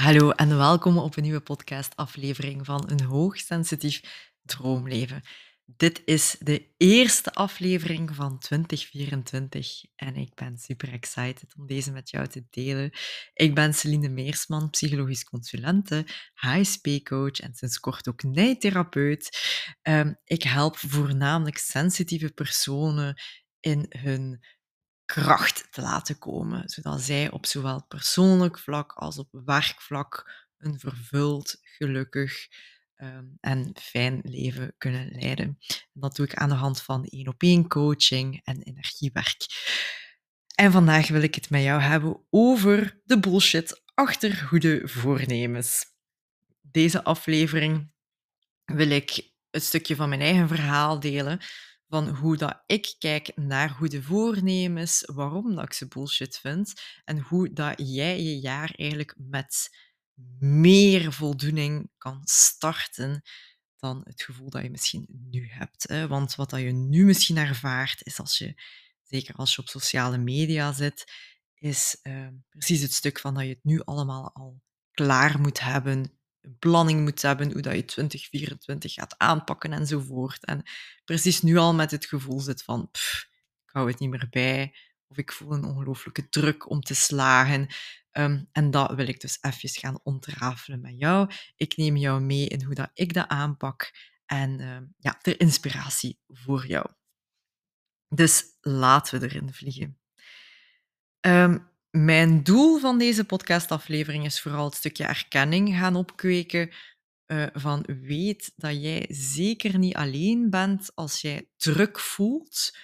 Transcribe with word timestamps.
Hallo 0.00 0.30
en 0.30 0.56
welkom 0.56 0.98
op 0.98 1.16
een 1.16 1.22
nieuwe 1.22 1.40
podcastaflevering 1.40 2.66
van 2.66 2.90
Een 2.90 3.02
Hoogsensitief 3.02 4.00
Droomleven. 4.42 5.22
Dit 5.64 6.02
is 6.04 6.36
de 6.38 6.74
eerste 6.76 7.32
aflevering 7.32 8.14
van 8.14 8.38
2024 8.38 9.84
en 9.96 10.16
ik 10.16 10.34
ben 10.34 10.58
super 10.58 10.92
excited 10.92 11.54
om 11.56 11.66
deze 11.66 11.92
met 11.92 12.10
jou 12.10 12.26
te 12.26 12.44
delen. 12.50 12.90
Ik 13.34 13.54
ben 13.54 13.74
Celine 13.74 14.08
Meersman, 14.08 14.70
psychologisch 14.70 15.24
consulente, 15.24 16.06
HSP-coach 16.34 17.40
en 17.40 17.54
sinds 17.54 17.80
kort 17.80 18.08
ook 18.08 18.22
nijtherapeut. 18.22 19.38
Um, 19.82 20.16
ik 20.24 20.42
help 20.42 20.76
voornamelijk 20.76 21.58
sensitieve 21.58 22.30
personen 22.32 23.20
in 23.60 23.86
hun 23.88 24.40
kracht 25.14 25.66
te 25.70 25.80
laten 25.80 26.18
komen, 26.18 26.68
zodat 26.68 27.00
zij 27.00 27.30
op 27.30 27.46
zowel 27.46 27.84
persoonlijk 27.86 28.58
vlak 28.58 28.92
als 28.92 29.18
op 29.18 29.28
werkvlak 29.44 30.32
een 30.58 30.78
vervuld, 30.78 31.58
gelukkig 31.62 32.48
ehm, 32.94 33.24
en 33.40 33.76
fijn 33.80 34.20
leven 34.22 34.74
kunnen 34.78 35.10
leiden. 35.12 35.58
En 35.66 36.00
dat 36.00 36.16
doe 36.16 36.26
ik 36.26 36.34
aan 36.34 36.48
de 36.48 36.54
hand 36.54 36.82
van 36.82 37.04
één-op-één 37.04 37.68
coaching 37.68 38.40
en 38.44 38.62
energiewerk. 38.62 39.46
En 40.54 40.72
vandaag 40.72 41.08
wil 41.08 41.22
ik 41.22 41.34
het 41.34 41.50
met 41.50 41.62
jou 41.62 41.80
hebben 41.80 42.26
over 42.30 43.00
de 43.04 43.20
bullshit 43.20 43.82
achter 43.94 44.34
goede 44.34 44.88
voornemens. 44.88 45.84
Deze 46.60 47.04
aflevering 47.04 47.92
wil 48.64 48.90
ik 48.90 49.30
een 49.50 49.60
stukje 49.60 49.96
van 49.96 50.08
mijn 50.08 50.20
eigen 50.20 50.48
verhaal 50.48 51.00
delen, 51.00 51.40
van 51.90 52.08
hoe 52.08 52.36
dat 52.36 52.62
ik 52.66 52.94
kijk 52.98 53.32
naar 53.36 53.70
goede 53.70 54.02
voornemens, 54.02 55.02
waarom 55.06 55.54
dat 55.54 55.64
ik 55.64 55.72
ze 55.72 55.88
bullshit 55.88 56.38
vind 56.38 56.72
en 57.04 57.18
hoe 57.18 57.52
dat 57.52 57.74
jij 57.76 58.22
je 58.22 58.38
jaar 58.38 58.74
eigenlijk 58.76 59.14
met 59.18 59.68
meer 60.38 61.12
voldoening 61.12 61.90
kan 61.98 62.20
starten 62.24 63.22
dan 63.76 64.00
het 64.04 64.22
gevoel 64.22 64.50
dat 64.50 64.62
je 64.62 64.70
misschien 64.70 65.06
nu 65.30 65.48
hebt. 65.48 65.88
Hè? 65.88 66.06
Want 66.06 66.34
wat 66.34 66.50
dat 66.50 66.60
je 66.60 66.72
nu 66.72 67.04
misschien 67.04 67.36
ervaart, 67.36 68.06
is 68.06 68.20
als 68.20 68.38
je, 68.38 68.62
zeker 69.02 69.34
als 69.34 69.54
je 69.54 69.60
op 69.60 69.68
sociale 69.68 70.18
media 70.18 70.72
zit, 70.72 71.12
is 71.54 71.98
uh, 72.02 72.28
precies 72.48 72.80
het 72.80 72.92
stuk 72.92 73.18
van 73.18 73.34
dat 73.34 73.42
je 73.42 73.48
het 73.48 73.64
nu 73.64 73.80
allemaal 73.80 74.34
al 74.34 74.62
klaar 74.90 75.40
moet 75.40 75.60
hebben, 75.60 76.19
planning 76.58 77.00
moet 77.00 77.22
hebben, 77.22 77.52
hoe 77.52 77.62
dat 77.62 77.74
je 77.74 77.84
2024 77.84 78.92
gaat 78.92 79.14
aanpakken 79.18 79.72
enzovoort. 79.72 80.44
En 80.44 80.62
precies 81.04 81.42
nu 81.42 81.56
al 81.56 81.74
met 81.74 81.90
het 81.90 82.06
gevoel 82.06 82.40
zit 82.40 82.62
van, 82.62 82.90
pff, 82.90 83.28
ik 83.66 83.70
hou 83.72 83.88
het 83.90 83.98
niet 83.98 84.10
meer 84.10 84.26
bij, 84.30 84.74
of 85.08 85.16
ik 85.16 85.32
voel 85.32 85.52
een 85.52 85.64
ongelooflijke 85.64 86.28
druk 86.28 86.70
om 86.70 86.80
te 86.80 86.94
slagen. 86.94 87.66
Um, 88.12 88.48
en 88.52 88.70
dat 88.70 88.94
wil 88.94 89.08
ik 89.08 89.20
dus 89.20 89.38
even 89.40 89.68
gaan 89.68 90.00
ontrafelen 90.02 90.80
met 90.80 90.98
jou. 90.98 91.30
Ik 91.56 91.76
neem 91.76 91.96
jou 91.96 92.20
mee 92.20 92.48
in 92.48 92.62
hoe 92.64 92.74
dat 92.74 92.90
ik 92.94 93.12
dat 93.14 93.28
aanpak 93.28 93.92
en 94.26 94.60
uh, 94.60 94.78
ja, 94.98 95.18
ter 95.22 95.40
inspiratie 95.40 96.18
voor 96.28 96.66
jou. 96.66 96.86
Dus 98.08 98.44
laten 98.60 99.20
we 99.20 99.26
erin 99.26 99.52
vliegen. 99.52 99.98
Um, 101.20 101.70
mijn 101.90 102.42
doel 102.42 102.78
van 102.78 102.98
deze 102.98 103.24
podcastaflevering 103.24 104.24
is 104.24 104.40
vooral 104.40 104.64
het 104.64 104.74
stukje 104.74 105.04
erkenning 105.04 105.76
gaan 105.76 105.96
opkweken 105.96 106.70
uh, 107.26 107.46
van 107.52 107.84
weet 108.00 108.52
dat 108.56 108.82
jij 108.82 109.06
zeker 109.08 109.78
niet 109.78 109.94
alleen 109.94 110.50
bent 110.50 110.90
als 110.94 111.20
jij 111.20 111.48
druk 111.56 111.98
voelt 111.98 112.76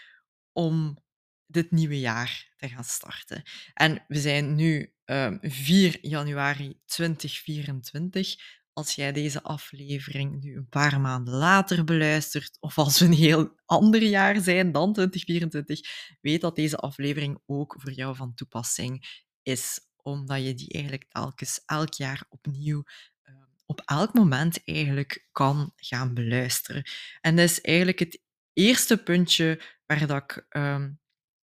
om 0.53 0.99
dit 1.47 1.71
nieuwe 1.71 2.01
jaar 2.01 2.55
te 2.57 2.69
gaan 2.69 2.85
starten. 2.85 3.43
En 3.75 4.05
we 4.09 4.19
zijn 4.19 4.55
nu 4.55 4.93
uh, 5.07 5.25
ehm, 5.25 5.39
4 5.41 5.99
januari 6.01 6.81
2024. 6.85 8.37
Als 8.77 8.95
jij 8.95 9.13
deze 9.13 9.43
aflevering 9.43 10.43
nu 10.43 10.57
een 10.57 10.69
paar 10.69 11.01
maanden 11.01 11.35
later 11.35 11.85
beluistert, 11.85 12.57
of 12.61 12.79
als 12.79 12.99
we 12.99 13.05
een 13.05 13.13
heel 13.13 13.53
ander 13.65 14.03
jaar 14.03 14.41
zijn 14.41 14.73
dan 14.73 14.93
2024, 14.93 15.81
weet 16.21 16.41
dat 16.41 16.57
deze 16.57 16.77
aflevering 16.77 17.39
ook 17.47 17.77
voor 17.79 17.93
jou 17.93 18.17
van 18.17 18.35
toepassing 18.35 19.23
is, 19.43 19.81
omdat 20.03 20.45
je 20.45 20.55
die 20.55 20.73
eigenlijk 20.73 21.05
telkens 21.09 21.63
elk 21.67 21.95
jaar 21.95 22.27
opnieuw 22.29 22.83
uh, 23.25 23.35
op 23.67 23.83
elk 23.85 24.15
moment 24.15 24.65
eigenlijk 24.65 25.27
kan 25.33 25.73
gaan 25.77 26.15
beluisteren. 26.15 26.83
En 27.21 27.37
dat 27.37 27.45
is 27.45 27.61
eigenlijk 27.61 27.99
het 27.99 28.23
eerste 28.53 29.03
puntje 29.03 29.63
waar 29.87 30.07
dat 30.07 30.23
ik 30.23 30.47
uh, 30.51 30.87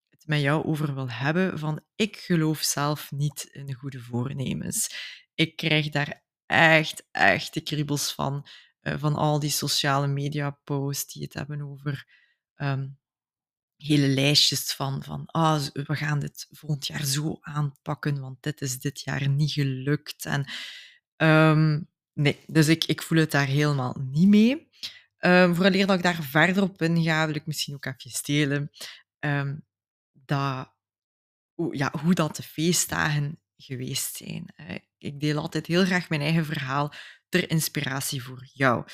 het 0.10 0.28
met 0.28 0.42
jou 0.42 0.66
over 0.66 0.94
wil 0.94 1.10
hebben, 1.10 1.60
van 1.60 1.84
ik 1.96 2.18
geloof 2.18 2.62
zelf 2.62 3.12
niet 3.12 3.44
in 3.44 3.74
goede 3.74 4.00
voornemens. 4.00 4.96
Ik 5.34 5.56
krijg 5.56 5.90
daar 5.90 6.22
echt, 6.46 7.08
echt 7.12 7.54
de 7.54 7.62
kriebels 7.62 8.14
van, 8.14 8.48
uh, 8.82 8.94
van 8.98 9.16
al 9.16 9.40
die 9.40 9.50
sociale 9.50 10.08
media 10.08 10.50
posts 10.64 11.14
die 11.14 11.24
het 11.24 11.34
hebben 11.34 11.62
over 11.62 12.08
um, 12.56 12.98
hele 13.78 14.08
lijstjes 14.08 14.74
van, 14.74 15.04
van 15.04 15.26
ah, 15.26 15.64
we 15.74 15.96
gaan 15.96 16.20
dit 16.20 16.48
volgend 16.52 16.88
jaar 16.88 17.06
zo 17.06 17.38
aanpakken, 17.42 18.20
want 18.20 18.44
dit 18.44 18.62
is 18.62 18.80
dit 18.80 19.02
jaar 19.02 19.30
niet 19.30 19.52
gelukt. 19.52 20.26
En 20.26 20.52
um, 21.18 21.90
nee, 22.14 22.40
dus 22.48 22.68
ik, 22.68 22.86
ik 22.86 23.02
voel 23.02 23.20
het 23.20 23.32
daar 23.32 23.48
helemaal 23.48 23.98
niet 24.00 24.28
mee. 24.28 24.70
Um, 25.20 25.56
vooraleer 25.56 25.88
dat 25.88 25.98
ik 25.98 26.04
daar 26.04 26.24
verder 26.24 26.64
op 26.64 26.82
inga, 26.82 27.26
wil 27.26 27.36
ik 27.36 27.46
misschien 27.46 27.76
ook 27.76 27.86
even 27.86 28.12
stelen 28.12 28.72
dat, 30.12 30.74
ja, 31.72 31.94
hoe 32.02 32.14
dat 32.14 32.36
de 32.36 32.44
feestdagen 32.44 33.43
geweest 33.58 34.16
zijn. 34.16 34.54
Ik 34.98 35.20
deel 35.20 35.38
altijd 35.38 35.66
heel 35.66 35.86
graag 35.86 36.10
mijn 36.10 36.22
eigen 36.22 36.46
verhaal 36.46 36.94
ter 37.30 37.50
inspiratie 37.50 38.24
voor 38.24 38.50
jou. 38.54 38.86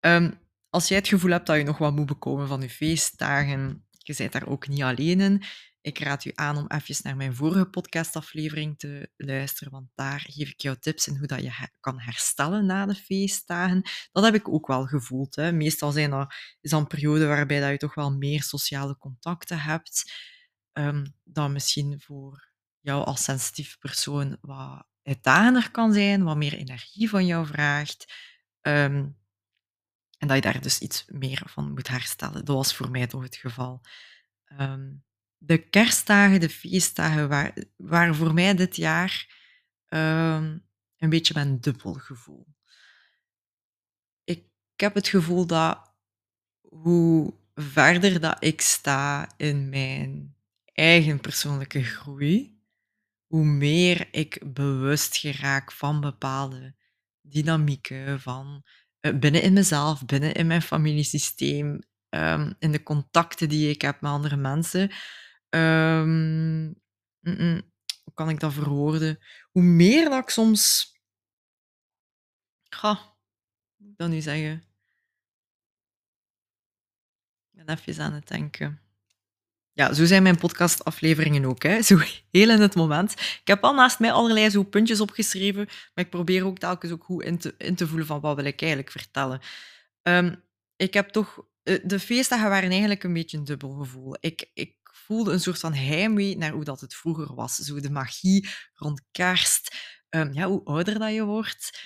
Um, 0.00 0.42
als 0.70 0.88
jij 0.88 0.98
het 0.98 1.08
gevoel 1.08 1.30
hebt 1.30 1.46
dat 1.46 1.56
je 1.56 1.62
nog 1.62 1.78
wat 1.78 1.94
moet 1.94 2.06
bekomen 2.06 2.48
van 2.48 2.60
je 2.60 2.70
feestdagen, 2.70 3.86
je 3.90 4.14
bent 4.16 4.32
daar 4.32 4.46
ook 4.46 4.68
niet 4.68 4.82
alleen 4.82 5.20
in. 5.20 5.42
Ik 5.80 5.98
raad 5.98 6.24
u 6.24 6.30
aan 6.34 6.56
om 6.56 6.66
even 6.68 6.96
naar 7.02 7.16
mijn 7.16 7.34
vorige 7.34 7.64
podcastaflevering 7.64 8.78
te 8.78 9.10
luisteren, 9.16 9.72
want 9.72 9.88
daar 9.94 10.20
geef 10.20 10.48
ik 10.48 10.60
jou 10.60 10.76
tips 10.76 11.06
in 11.06 11.16
hoe 11.16 11.26
dat 11.26 11.42
je 11.42 11.68
kan 11.80 12.00
herstellen 12.00 12.66
na 12.66 12.86
de 12.86 12.94
feestdagen. 12.94 13.82
Dat 14.12 14.24
heb 14.24 14.34
ik 14.34 14.48
ook 14.48 14.66
wel 14.66 14.84
gevoeld. 14.86 15.36
Hè. 15.36 15.52
Meestal 15.52 15.92
zijn 15.92 16.10
dat, 16.10 16.34
is 16.60 16.70
dat 16.70 16.80
een 16.80 16.86
periode 16.86 17.26
waarbij 17.26 17.60
dat 17.60 17.70
je 17.70 17.76
toch 17.76 17.94
wel 17.94 18.16
meer 18.16 18.42
sociale 18.42 18.96
contacten 18.98 19.60
hebt, 19.60 20.12
um, 20.72 21.14
dan 21.24 21.52
misschien 21.52 22.00
voor 22.00 22.52
jou 22.84 23.04
als 23.04 23.24
sensitief 23.24 23.78
persoon 23.78 24.38
wat 24.40 24.86
uitdagender 25.02 25.70
kan 25.70 25.92
zijn, 25.92 26.24
wat 26.24 26.36
meer 26.36 26.54
energie 26.54 27.08
van 27.08 27.26
jou 27.26 27.46
vraagt. 27.46 28.12
Um, 28.60 29.18
en 30.18 30.28
dat 30.28 30.36
je 30.36 30.42
daar 30.42 30.60
dus 30.60 30.78
iets 30.78 31.04
meer 31.06 31.42
van 31.44 31.72
moet 31.72 31.88
herstellen. 31.88 32.44
Dat 32.44 32.56
was 32.56 32.76
voor 32.76 32.90
mij 32.90 33.06
toch 33.06 33.22
het 33.22 33.36
geval. 33.36 33.80
Um, 34.60 35.04
de 35.36 35.58
kerstdagen, 35.58 36.40
de 36.40 36.50
feestdagen, 36.50 37.28
waren, 37.76 38.14
voor 38.14 38.34
mij 38.34 38.54
dit 38.54 38.76
jaar 38.76 39.42
um, 39.88 40.66
een 40.96 41.10
beetje 41.10 41.34
mijn 41.34 41.60
dubbel 41.60 41.92
gevoel. 41.92 42.46
Ik 44.24 44.46
heb 44.76 44.94
het 44.94 45.08
gevoel 45.08 45.46
dat 45.46 45.94
hoe 46.60 47.34
verder 47.54 48.20
dat 48.20 48.44
ik 48.44 48.60
sta 48.60 49.28
in 49.36 49.68
mijn 49.68 50.36
eigen 50.64 51.20
persoonlijke 51.20 51.82
groei, 51.82 52.53
hoe 53.34 53.44
meer 53.44 54.08
ik 54.10 54.54
bewust 54.54 55.16
geraak 55.16 55.72
van 55.72 56.00
bepaalde 56.00 56.74
dynamieken, 57.20 58.20
van 58.20 58.64
uh, 59.00 59.18
binnen 59.18 59.42
in 59.42 59.52
mezelf, 59.52 60.04
binnen 60.04 60.34
in 60.34 60.46
mijn 60.46 60.62
familiesysteem, 60.62 61.78
um, 62.08 62.54
in 62.58 62.72
de 62.72 62.82
contacten 62.82 63.48
die 63.48 63.70
ik 63.70 63.82
heb 63.82 64.00
met 64.00 64.10
andere 64.10 64.36
mensen. 64.36 64.90
Um, 65.48 66.62
mm 66.66 66.74
-mm, 67.20 67.72
hoe 68.04 68.14
kan 68.14 68.28
ik 68.28 68.40
dat 68.40 68.52
verwoorden? 68.52 69.18
Hoe 69.50 69.62
meer 69.62 70.08
dat 70.08 70.22
ik 70.22 70.30
soms. 70.30 70.92
Ga, 72.68 73.16
moet 73.76 73.90
ik 73.90 73.96
dat 73.96 74.08
nu 74.08 74.20
zeggen? 74.20 74.64
Ik 77.52 77.64
ben 77.64 77.78
even 77.78 78.04
aan 78.04 78.12
het 78.12 78.28
denken. 78.28 78.83
Ja, 79.76 79.92
zo 79.92 80.04
zijn 80.04 80.22
mijn 80.22 80.38
podcastafleveringen 80.38 81.44
ook. 81.44 81.62
Hè. 81.62 81.82
Zo 81.90 81.98
heel 82.30 82.50
in 82.50 82.60
het 82.60 82.74
moment. 82.74 83.12
Ik 83.12 83.40
heb 83.44 83.64
al 83.64 83.74
naast 83.74 83.98
mij 83.98 84.12
allerlei 84.12 84.50
zo 84.50 84.62
puntjes 84.62 85.00
opgeschreven, 85.00 85.66
maar 85.66 86.04
ik 86.04 86.10
probeer 86.10 86.44
ook 86.46 86.58
telkens 86.58 86.92
ook 86.92 87.04
goed 87.04 87.22
in 87.24 87.38
te, 87.38 87.54
in 87.58 87.74
te 87.74 87.86
voelen 87.86 88.06
van 88.06 88.20
wat 88.20 88.36
wil 88.36 88.44
ik 88.44 88.60
eigenlijk 88.60 88.90
vertellen. 88.90 89.40
Um, 90.02 90.42
ik 90.76 90.94
heb 90.94 91.08
toch... 91.08 91.46
Eh, 91.62 91.78
de 91.84 92.00
feestdagen 92.00 92.48
waren 92.48 92.70
eigenlijk 92.70 93.02
een 93.02 93.12
beetje 93.12 93.36
een 93.36 93.44
dubbel 93.44 93.70
gevoel. 93.70 94.16
Ik, 94.20 94.50
ik 94.54 94.76
voelde 94.82 95.32
een 95.32 95.40
soort 95.40 95.58
van 95.58 95.74
heimwee 95.74 96.36
naar 96.36 96.52
hoe 96.52 96.64
dat 96.64 96.80
het 96.80 96.94
vroeger 96.94 97.34
was. 97.34 97.54
Zo 97.54 97.80
de 97.80 97.90
magie 97.90 98.48
rond 98.74 99.02
kerst. 99.10 99.76
Um, 100.10 100.32
ja, 100.32 100.46
hoe 100.46 100.64
ouder 100.64 100.98
dat 100.98 101.12
je 101.12 101.24
wordt, 101.24 101.80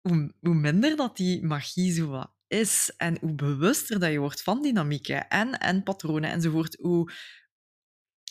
hoe, 0.00 0.34
hoe 0.40 0.54
minder 0.54 0.96
dat 0.96 1.16
die 1.16 1.44
magie 1.44 1.92
zo 1.92 2.06
wat 2.06 2.32
is 2.52 2.92
en 2.96 3.16
hoe 3.20 3.34
bewuster 3.34 4.00
dat 4.00 4.12
je 4.12 4.18
wordt 4.18 4.42
van 4.42 4.62
dynamieken 4.62 5.28
en, 5.28 5.58
en 5.58 5.82
patronen 5.82 6.30
enzovoort, 6.30 6.76
hoe, 6.80 7.12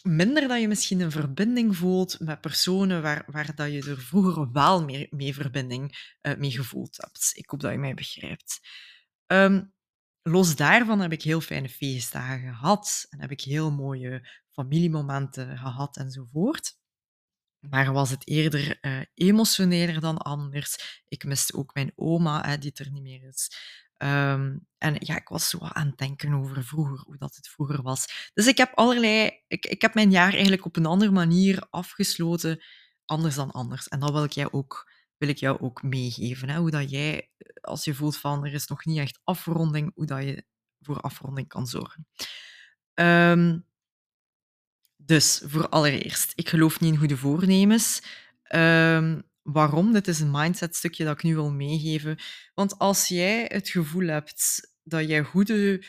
minder 0.03 0.47
dat 0.47 0.62
je 0.62 0.68
misschien 0.68 1.00
een 1.00 1.12
verbinding 1.12 1.75
voelt 1.75 2.19
met 2.19 2.41
personen 2.41 3.01
waar, 3.01 3.23
waar 3.27 3.56
dat 3.56 3.71
je 3.71 3.89
er 3.89 4.01
vroeger 4.01 4.51
wel 4.51 4.83
meer 4.83 5.07
mee 5.09 5.33
verbinding 5.33 6.15
uh, 6.21 6.35
mee 6.35 6.51
gevoeld 6.51 6.97
hebt. 6.97 7.31
Ik 7.33 7.50
hoop 7.50 7.59
dat 7.59 7.71
je 7.71 7.77
mij 7.77 7.94
begrijpt. 7.94 8.59
Ehm, 9.25 9.63
los 10.21 10.56
daarvan 10.56 11.00
heb 11.00 11.12
ik 11.12 11.21
heel 11.21 11.41
fijne 11.41 11.69
feestdagen 11.69 12.56
gehad 12.56 13.06
en 13.09 13.21
heb 13.21 13.31
ik 13.31 13.41
heel 13.41 13.71
mooie 13.71 14.29
familiemomenten 14.51 15.57
gehad 15.57 15.97
enzovoort. 15.97 16.79
Maar 17.69 17.94
was 17.94 18.09
het 18.09 18.27
eerder 18.27 18.77
uh, 18.81 19.01
emotioneler 19.13 20.00
dan 20.00 20.18
anders. 20.18 21.01
Ik 21.07 21.23
miste 21.23 21.53
ook 21.53 21.73
mijn 21.73 21.91
oma, 21.95 22.45
hè, 22.47 22.57
die 22.57 22.71
er 22.73 22.91
niet 22.91 23.03
meer 23.03 23.27
is. 23.27 23.50
Ehm, 24.01 24.57
en 24.77 24.95
ja, 25.00 25.15
ik 25.15 25.27
was 25.27 25.50
zo 25.50 25.57
aan 25.59 25.88
het 25.88 25.98
denken 25.98 26.33
over 26.33 26.63
vroeger, 26.63 27.00
hoe 27.06 27.18
dat 27.18 27.36
het 27.36 27.48
vroeger 27.48 27.81
was. 27.81 28.31
Dus 28.33 28.48
ik 28.48 28.57
heb 28.57 28.71
allerlei... 28.74 29.31
Ik, 29.48 29.65
ik 29.65 29.81
heb 29.81 29.94
mijn 29.94 30.12
jaar 30.12 30.31
eigenlijk 30.31 30.65
op 30.65 30.75
een 30.75 30.86
andere 30.86 31.12
manier 31.12 31.68
afgesloten, 31.69 32.63
anders 33.06 33.36
dan 33.36 33.51
anders. 33.51 33.88
En 33.88 34.00
dat 34.00 34.12
wil 34.12 34.24
ik 34.24 34.31
jou 34.31 34.51
ook, 34.51 34.92
wil 35.18 35.30
ik 35.30 35.38
jou 35.38 35.59
ook 35.59 35.83
meegeven. 35.83 36.50
Hè? 36.50 36.57
Hoe 36.59 36.71
dat 36.71 36.89
jij, 36.89 37.30
als 37.62 37.83
je 37.83 37.94
voelt 37.94 38.18
van 38.18 38.45
er 38.45 38.53
is 38.53 38.68
nog 38.68 38.86
niet 38.86 38.98
echt 38.98 39.19
afronding, 39.24 39.92
hoe 39.95 40.06
dat 40.06 40.24
je 40.24 40.45
voor 40.80 41.01
afronding 41.01 41.47
kan 41.47 41.68
zorgen. 41.68 42.07
Um, 42.94 43.65
dus, 44.95 45.42
voor 45.45 45.69
allereerst, 45.69 46.31
ik 46.36 46.50
geloof 46.50 46.80
niet 46.80 46.94
in 46.94 47.00
goede 47.00 47.18
voornemens. 47.18 48.01
Um, 48.56 49.31
waarom? 49.41 49.93
Dit 49.93 50.07
is 50.07 50.19
een 50.19 50.31
mindset-stukje 50.31 51.03
dat 51.03 51.13
ik 51.13 51.23
nu 51.23 51.35
wil 51.35 51.51
meegeven. 51.51 52.19
Want 52.53 52.77
als 52.79 53.07
jij 53.07 53.45
het 53.47 53.69
gevoel 53.69 54.07
hebt 54.07 54.69
dat 54.83 55.07
jij 55.07 55.23
goede 55.23 55.85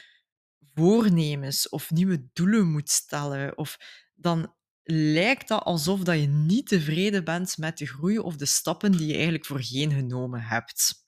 voornemens 0.75 1.69
of 1.69 1.91
nieuwe 1.91 2.29
doelen 2.33 2.71
moet 2.71 2.91
stellen, 2.91 3.59
of 3.59 3.79
dan 4.15 4.55
lijkt 4.83 5.49
dat 5.49 5.63
alsof 5.63 6.01
dat 6.01 6.21
je 6.21 6.27
niet 6.27 6.69
tevreden 6.69 7.25
bent 7.25 7.59
met 7.59 7.79
de 7.79 7.87
groei 7.87 8.19
of 8.19 8.37
de 8.37 8.47
stappen 8.47 8.93
die 8.93 9.07
je 9.07 9.15
eigenlijk 9.15 9.47
voorheen 9.47 9.93
genomen 9.93 10.41
hebt. 10.41 11.07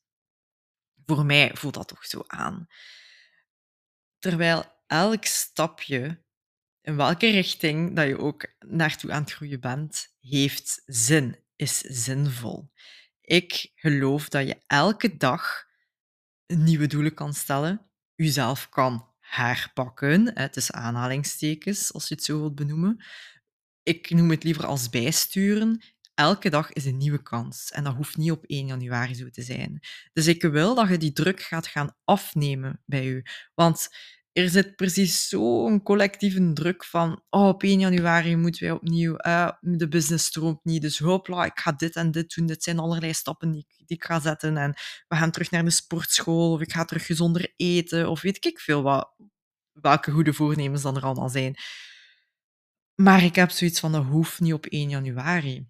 Voor 1.06 1.24
mij 1.26 1.50
voelt 1.54 1.74
dat 1.74 1.88
toch 1.88 2.04
zo 2.04 2.24
aan. 2.26 2.66
Terwijl 4.18 4.64
elk 4.86 5.24
stapje 5.24 6.24
in 6.80 6.96
welke 6.96 7.30
richting 7.30 7.96
dat 7.96 8.06
je 8.06 8.18
ook 8.18 8.54
naartoe 8.58 9.12
aan 9.12 9.22
het 9.22 9.32
groeien 9.32 9.60
bent, 9.60 10.16
heeft 10.20 10.82
zin, 10.86 11.43
is 11.56 11.78
zinvol. 11.78 12.70
Ik 13.20 13.70
geloof 13.74 14.28
dat 14.28 14.46
je 14.46 14.62
elke 14.66 15.16
dag 15.16 15.64
nieuwe 16.46 16.86
doelen 16.86 17.14
kan 17.14 17.34
stellen, 17.34 17.90
jezelf 18.14 18.68
kan 18.68 19.12
herpakken, 19.20 20.50
tussen 20.50 20.74
aanhalingstekens, 20.74 21.92
als 21.92 22.08
je 22.08 22.14
het 22.14 22.24
zo 22.24 22.38
wilt 22.38 22.54
benoemen. 22.54 23.04
Ik 23.82 24.10
noem 24.10 24.30
het 24.30 24.44
liever 24.44 24.66
als 24.66 24.88
bijsturen. 24.88 25.84
Elke 26.14 26.50
dag 26.50 26.72
is 26.72 26.84
een 26.84 26.96
nieuwe 26.96 27.22
kans 27.22 27.70
en 27.70 27.84
dat 27.84 27.94
hoeft 27.94 28.16
niet 28.16 28.30
op 28.30 28.44
1 28.44 28.66
januari 28.66 29.14
zo 29.14 29.30
te 29.30 29.42
zijn. 29.42 29.80
Dus 30.12 30.26
ik 30.26 30.42
wil 30.42 30.74
dat 30.74 30.88
je 30.88 30.98
die 30.98 31.12
druk 31.12 31.40
gaat 31.42 31.66
gaan 31.66 31.96
afnemen 32.04 32.82
bij 32.86 33.04
je. 33.04 33.30
Want 33.54 33.88
er 34.34 34.48
zit 34.48 34.76
precies 34.76 35.28
zo'n 35.28 35.82
collectieve 35.82 36.52
druk 36.52 36.84
van 36.84 37.22
oh, 37.30 37.48
op 37.48 37.62
1 37.62 37.80
januari 37.80 38.36
moeten 38.36 38.62
wij 38.62 38.72
opnieuw, 38.72 39.14
uh, 39.26 39.50
de 39.60 39.88
business 39.88 40.26
stroomt 40.26 40.64
niet, 40.64 40.82
dus 40.82 40.98
hopla, 40.98 41.44
ik 41.44 41.58
ga 41.58 41.72
dit 41.72 41.96
en 41.96 42.10
dit 42.10 42.34
doen. 42.34 42.46
Dit 42.46 42.62
zijn 42.62 42.78
allerlei 42.78 43.14
stappen 43.14 43.50
die, 43.50 43.66
die 43.76 43.96
ik 43.96 44.04
ga 44.04 44.20
zetten 44.20 44.56
en 44.56 44.74
we 45.08 45.16
gaan 45.16 45.30
terug 45.30 45.50
naar 45.50 45.64
de 45.64 45.70
sportschool 45.70 46.52
of 46.52 46.60
ik 46.60 46.72
ga 46.72 46.84
terug 46.84 47.06
gezonder 47.06 47.52
eten 47.56 48.08
of 48.08 48.20
weet 48.20 48.44
ik 48.44 48.60
veel 48.60 48.82
wat, 48.82 49.14
welke 49.72 50.10
goede 50.10 50.32
voornemens 50.32 50.82
dan 50.82 50.96
er 50.96 51.02
allemaal 51.02 51.28
zijn. 51.28 51.56
Maar 52.94 53.24
ik 53.24 53.34
heb 53.34 53.50
zoiets 53.50 53.80
van, 53.80 53.92
dat 53.92 54.04
hoeft 54.04 54.40
niet 54.40 54.52
op 54.52 54.66
1 54.66 54.88
januari. 54.88 55.66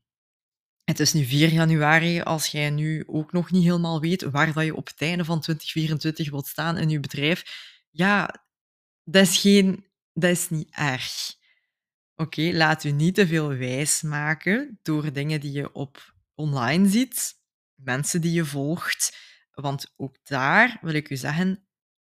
Het 0.85 1.01
is 1.01 1.13
nu 1.13 1.25
4 1.25 1.53
januari, 1.53 2.21
als 2.21 2.47
jij 2.47 2.71
nu 2.71 3.05
ook 3.07 3.33
nog 3.33 3.51
niet 3.51 3.65
helemaal 3.65 4.01
weet 4.01 4.23
waar 4.23 4.53
dat 4.53 4.65
je 4.65 4.77
op 4.77 4.87
het 4.87 5.01
einde 5.01 5.25
van 5.25 5.41
2024 5.41 6.31
wilt 6.31 6.47
staan 6.47 6.79
in 6.79 6.89
je 6.89 7.01
bedrijf, 7.01 7.43
ja, 7.91 8.44
dat 9.05 9.23
is, 9.23 9.39
geen, 9.39 9.87
dat 10.13 10.31
is 10.31 10.49
niet 10.49 10.71
erg. 10.71 11.35
Oké, 12.17 12.51
laat 12.53 12.85
u 12.85 12.91
niet 12.91 13.15
te 13.15 13.27
veel 13.27 13.49
wijs 13.49 14.03
maken 14.03 14.79
door 14.83 15.13
dingen 15.13 15.41
die 15.41 15.53
je 15.53 15.73
op 15.73 16.15
online 16.35 16.89
ziet, 16.89 17.35
mensen 17.75 18.21
die 18.21 18.33
je 18.33 18.45
volgt. 18.45 19.17
Want 19.51 19.93
ook 19.97 20.17
daar 20.23 20.79
wil 20.81 20.95
ik 20.95 21.11
u 21.11 21.17
zeggen, 21.17 21.67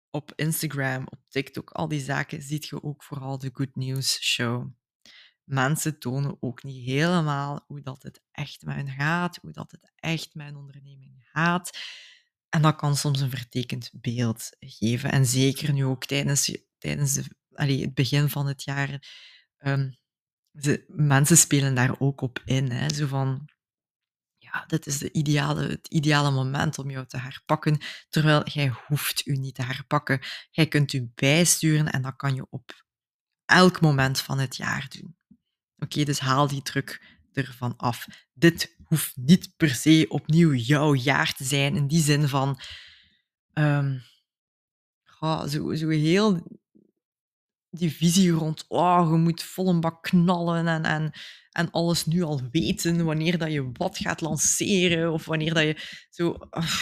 op 0.10 0.34
Instagram, 0.36 1.08
op 1.10 1.20
TikTok, 1.30 1.70
al 1.70 1.88
die 1.88 2.02
zaken, 2.02 2.42
ziet 2.42 2.66
je 2.66 2.84
ook 2.84 3.04
vooral 3.04 3.38
de 3.38 3.50
Good 3.54 3.76
News 3.76 4.24
Show. 4.24 4.68
Mensen 5.44 6.00
tonen 6.00 6.38
ook 6.40 6.64
niet 6.64 6.86
helemaal 6.86 7.64
hoe 7.68 7.82
dat 7.82 8.04
het 8.04 8.22
echt 8.32 8.66
met 8.66 8.76
hen 8.76 8.90
gaat, 8.90 9.38
hoe 9.42 9.52
dat 9.52 9.72
het 9.72 9.92
echt 9.96 10.36
met 10.36 10.48
een 10.48 10.56
onderneming 10.56 11.30
gaat. 11.32 11.78
En 12.50 12.62
dat 12.62 12.76
kan 12.76 12.96
soms 12.96 13.20
een 13.20 13.30
vertekend 13.30 13.92
beeld 13.94 14.50
geven. 14.60 15.12
En 15.12 15.26
zeker 15.26 15.74
nu 15.74 15.86
ook 15.86 16.06
tijdens 16.06 16.58
tijdens 16.82 17.14
de, 17.14 17.24
het 17.56 17.94
begin 17.94 18.30
van 18.30 18.48
het 18.48 18.64
jaar. 18.64 19.00
Ze, 20.60 20.84
mensen 20.88 21.38
spelen 21.38 21.76
daar 21.76 22.00
ook 22.00 22.22
op 22.22 22.42
in. 22.46 22.72
Hè? 22.72 22.94
Zo 22.94 23.08
van, 23.08 23.50
ja, 24.38 24.66
dit 24.66 24.88
is 24.88 24.98
de 24.98 25.12
ideale, 25.12 25.68
het 25.68 25.88
ideale 25.88 26.32
moment 26.32 26.80
om 26.80 26.90
jou 26.90 27.06
te 27.06 27.18
herpakken, 27.18 27.78
terwijl 28.10 28.48
jij 28.48 28.74
hoeft 28.88 29.26
u 29.26 29.36
niet 29.36 29.56
te 29.56 29.64
herpakken. 29.64 30.20
Jij 30.50 30.68
kunt 30.68 30.94
u 30.94 31.12
bijsturen 31.16 31.92
en 31.92 32.02
dat 32.02 32.16
kan 32.16 32.36
je 32.36 32.46
op 32.50 32.84
elk 33.46 33.82
moment 33.82 34.20
van 34.20 34.40
het 34.40 34.56
jaar 34.56 34.88
doen. 34.90 35.18
Oké, 35.78 36.04
dus 36.04 36.20
haal 36.20 36.48
die 36.48 36.62
druk 36.62 37.20
ervan 37.34 37.78
af. 37.78 38.08
Dit 38.34 38.76
hoeft 38.84 39.18
niet 39.18 39.54
per 39.58 39.70
se 39.70 40.06
opnieuw 40.10 40.54
jouw 40.54 40.94
jaar 40.94 41.34
te 41.34 41.44
zijn, 41.44 41.76
in 41.76 41.88
die 41.88 42.02
zin 42.02 42.28
van 42.28 42.60
um, 43.54 44.04
zo, 45.22 45.74
zo 45.74 45.90
heel 45.90 46.60
die 47.72 47.92
visie 47.92 48.32
rond, 48.32 48.66
oh, 48.68 49.08
je 49.12 49.18
moet 49.18 49.44
vol 49.44 49.70
een 49.70 49.80
bak 49.80 50.04
knallen 50.04 50.68
en, 50.68 50.84
en, 50.86 51.12
en 51.52 51.72
alles 51.72 52.06
nu 52.06 52.22
al 52.22 52.42
weten 52.52 53.06
wanneer 53.06 53.38
dat 53.38 53.52
je 53.52 53.70
wat 53.74 53.98
gaat 53.98 54.22
lanceren 54.22 55.12
of 55.12 55.26
wanneer 55.26 55.54
dat 55.54 55.64
je 55.64 56.06
zo... 56.10 56.38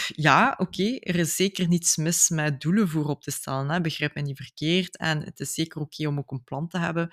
Ja, 0.08 0.54
oké, 0.58 0.96
er 0.98 1.16
is 1.16 1.36
zeker 1.36 1.68
niets 1.68 1.96
mis 1.96 2.28
met 2.28 2.60
doelen 2.60 2.88
voorop 2.88 3.22
te 3.22 3.30
stellen, 3.30 3.70
hè. 3.70 3.80
begrijp 3.80 4.14
me 4.14 4.22
niet 4.22 4.36
verkeerd. 4.36 4.96
En 4.96 5.22
het 5.24 5.40
is 5.40 5.54
zeker 5.54 5.80
oké 5.80 6.06
om 6.06 6.18
ook 6.18 6.30
een 6.30 6.44
plan 6.44 6.68
te 6.68 6.78
hebben, 6.78 7.10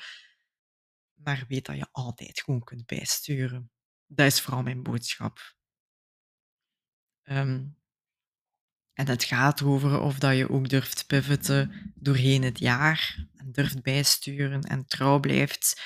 maar 1.14 1.46
weet 1.48 1.66
dat 1.66 1.76
je 1.76 1.88
altijd 1.92 2.42
gewoon 2.42 2.64
kunt 2.64 2.86
bijsturen. 2.86 3.72
Dat 4.08 4.26
is 4.26 4.42
vooral 4.42 4.64
mijn 4.64 4.84
boodschap. 4.84 5.56
Um, 7.24 7.77
en 8.98 9.08
het 9.08 9.24
gaat 9.24 9.64
over 9.64 10.00
of 10.00 10.20
dat 10.20 10.38
je 10.38 10.50
ook 10.50 10.70
durft 10.70 11.08
pivoten 11.08 11.94
doorheen 11.96 12.44
het 12.44 12.60
jaar 12.60 13.28
en 13.36 13.52
durft 13.52 13.82
bijsturen 13.82 14.62
en 14.62 14.86
trouw 14.88 15.20
blijft 15.20 15.82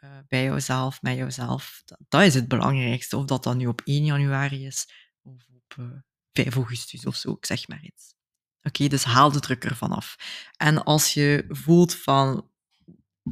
uh, 0.00 0.10
bij 0.28 0.44
jouzelf, 0.44 1.02
met 1.02 1.16
jouzelf. 1.16 1.82
Dat, 1.84 1.98
dat, 2.08 2.22
is 2.22 2.34
het 2.34 2.48
belangrijkste. 2.48 3.16
Of 3.16 3.24
dat 3.24 3.42
dan 3.42 3.56
nu 3.56 3.66
op 3.66 3.80
1 3.84 4.04
januari 4.04 4.66
is 4.66 4.88
of 5.22 5.46
op 5.54 5.74
uh, 5.78 5.86
eh, 5.86 5.92
5 6.32 6.54
augustus 6.54 7.06
of 7.06 7.16
zo, 7.16 7.32
ik 7.32 7.46
zeg 7.46 7.68
maar 7.68 7.82
iets. 7.82 8.14
Oké, 8.62 8.86
dus 8.88 9.04
haal 9.04 9.32
de 9.32 9.40
druk 9.40 9.64
ervan 9.64 9.92
af. 9.92 10.16
En 10.56 10.84
als 10.84 11.14
je 11.14 11.44
voelt 11.48 11.94
van, 11.94 12.50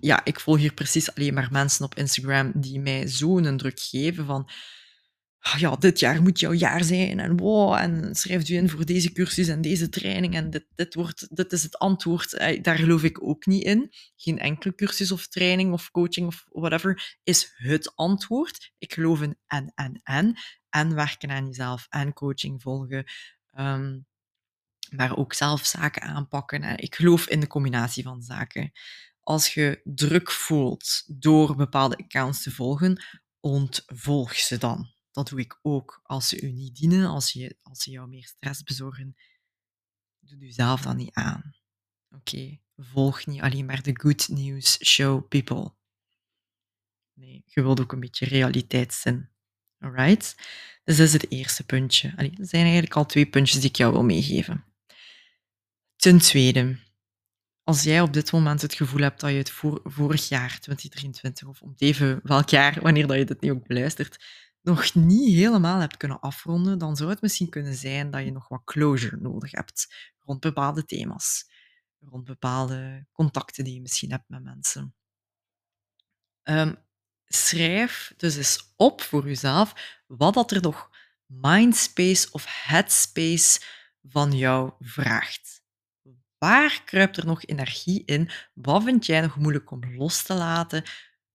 ja, 0.00 0.24
ik 0.24 0.40
volg 0.40 0.58
hier 0.58 0.74
precies 0.74 1.14
alleen 1.14 1.34
maar 1.34 1.48
mensen 1.50 1.84
op 1.84 1.94
Instagram 1.94 2.52
die 2.54 2.80
mij 2.80 3.08
zo'n 3.08 3.56
druk 3.56 3.80
geven 3.80 4.26
van, 4.26 4.50
Ah, 5.44 5.58
ja, 5.58 5.76
dit 5.76 5.98
jaar 5.98 6.22
moet 6.22 6.40
jouw 6.40 6.52
jaar 6.52 6.84
zijn 6.84 7.20
en 7.20 7.36
wow, 7.36 7.74
en 7.74 8.14
schrijf 8.14 8.48
u 8.48 8.54
in 8.54 8.68
voor 8.68 8.84
deze 8.84 9.12
cursus 9.12 9.48
en 9.48 9.60
deze 9.60 9.88
training 9.88 10.34
en 10.34 10.50
dit, 10.50 10.66
dit, 10.74 10.94
wordt, 10.94 11.36
dit 11.36 11.52
is 11.52 11.62
het 11.62 11.78
antwoord. 11.78 12.30
Daar 12.62 12.76
geloof 12.76 13.02
ik 13.02 13.22
ook 13.22 13.46
niet 13.46 13.62
in. 13.62 13.92
Geen 14.16 14.38
enkele 14.38 14.74
cursus 14.74 15.12
of 15.12 15.26
training 15.26 15.72
of 15.72 15.90
coaching 15.90 16.26
of 16.26 16.44
whatever 16.48 17.18
is 17.22 17.52
het 17.56 17.96
antwoord. 17.96 18.72
Ik 18.78 18.92
geloof 18.92 19.22
in 19.22 19.38
en, 19.46 19.72
en, 19.74 20.00
en. 20.02 20.34
En 20.70 20.94
werken 20.94 21.30
aan 21.30 21.46
jezelf 21.46 21.86
en 21.88 22.12
coaching 22.12 22.62
volgen. 22.62 23.04
Ehm, 23.50 23.98
maar 24.90 25.16
ook 25.16 25.32
zelf 25.32 25.66
zaken 25.66 26.02
aanpakken. 26.02 26.78
Ik 26.78 26.94
geloof 26.94 27.28
in 27.28 27.40
de 27.40 27.46
combinatie 27.46 28.02
van 28.02 28.22
zaken. 28.22 28.72
Als 29.20 29.54
je 29.54 29.80
druk 29.84 30.30
voelt 30.30 31.04
door 31.06 31.56
bepaalde 31.56 31.96
accounts 31.96 32.42
te 32.42 32.50
volgen, 32.50 33.02
ontvolg 33.40 34.34
ze 34.34 34.58
dan. 34.58 34.93
Dat 35.14 35.28
doe 35.28 35.40
ik 35.40 35.58
ook. 35.62 36.00
Als 36.02 36.28
ze 36.28 36.40
u 36.40 36.52
niet 36.52 36.76
dienen, 36.76 37.06
als 37.06 37.30
ze, 37.30 37.56
als 37.62 37.82
ze 37.82 37.90
jou 37.90 38.08
meer 38.08 38.24
stress 38.24 38.62
bezorgen, 38.62 39.16
doe 40.18 40.38
u 40.38 40.50
zelf 40.50 40.82
dan 40.82 40.96
niet 40.96 41.14
aan. 41.14 41.54
Oké, 42.10 42.58
volg 42.76 43.26
niet 43.26 43.40
alleen 43.40 43.66
maar 43.66 43.82
de 43.82 44.00
good 44.00 44.28
news 44.28 44.84
show 44.84 45.28
people. 45.28 45.74
Nee, 47.12 47.42
je 47.46 47.62
wilt 47.62 47.80
ook 47.80 47.92
een 47.92 48.00
beetje 48.00 48.26
realiteitszin. 48.26 49.28
Alright? 49.78 50.34
Dus 50.84 50.96
dat 50.96 51.06
is 51.06 51.12
het 51.12 51.30
eerste 51.30 51.64
puntje. 51.64 52.12
Allee, 52.16 52.36
er 52.38 52.46
zijn 52.46 52.62
eigenlijk 52.62 52.96
al 52.96 53.06
twee 53.06 53.26
puntjes 53.26 53.60
die 53.60 53.70
ik 53.70 53.76
jou 53.76 53.92
wil 53.92 54.04
meegeven. 54.04 54.64
Ten 55.96 56.18
tweede, 56.18 56.78
als 57.62 57.82
jij 57.82 58.00
op 58.00 58.12
dit 58.12 58.32
moment 58.32 58.62
het 58.62 58.74
gevoel 58.74 59.00
hebt 59.00 59.20
dat 59.20 59.30
je 59.30 59.36
het 59.36 59.50
voor, 59.50 59.80
vorig 59.84 60.28
jaar, 60.28 60.60
2023, 60.60 61.48
of 61.48 61.62
om 61.62 61.74
even 61.76 62.20
welk 62.22 62.48
jaar, 62.48 62.80
wanneer 62.80 63.06
dat 63.06 63.16
je 63.16 63.24
dit 63.24 63.40
nu 63.40 63.50
ook 63.50 63.66
beluistert, 63.66 64.24
nog 64.64 64.94
niet 64.94 65.34
helemaal 65.34 65.80
hebt 65.80 65.96
kunnen 65.96 66.20
afronden, 66.20 66.78
dan 66.78 66.96
zou 66.96 67.10
het 67.10 67.20
misschien 67.20 67.48
kunnen 67.48 67.74
zijn 67.74 68.10
dat 68.10 68.24
je 68.24 68.32
nog 68.32 68.48
wat 68.48 68.64
closure 68.64 69.16
nodig 69.16 69.50
hebt 69.50 70.12
rond 70.18 70.40
bepaalde 70.40 70.84
thema's, 70.84 71.50
rond 71.98 72.24
bepaalde 72.24 73.06
contacten 73.12 73.64
die 73.64 73.74
je 73.74 73.80
misschien 73.80 74.10
hebt 74.10 74.28
met 74.28 74.42
mensen. 74.42 74.94
Um, 76.42 76.76
schrijf 77.24 78.14
dus 78.16 78.36
eens 78.36 78.72
op 78.76 79.00
voor 79.00 79.26
jezelf 79.26 80.00
wat 80.06 80.34
dat 80.34 80.50
er 80.50 80.62
nog 80.62 80.90
mindspace 81.26 82.28
of 82.30 82.44
headspace 82.48 83.60
van 84.02 84.32
jou 84.32 84.72
vraagt. 84.78 85.62
Waar 86.38 86.82
kruipt 86.84 87.16
er 87.16 87.26
nog 87.26 87.44
energie 87.44 88.04
in? 88.04 88.30
Wat 88.54 88.82
vind 88.84 89.06
jij 89.06 89.20
nog 89.20 89.36
moeilijk 89.36 89.70
om 89.70 89.94
los 89.96 90.22
te 90.22 90.34
laten? 90.34 90.84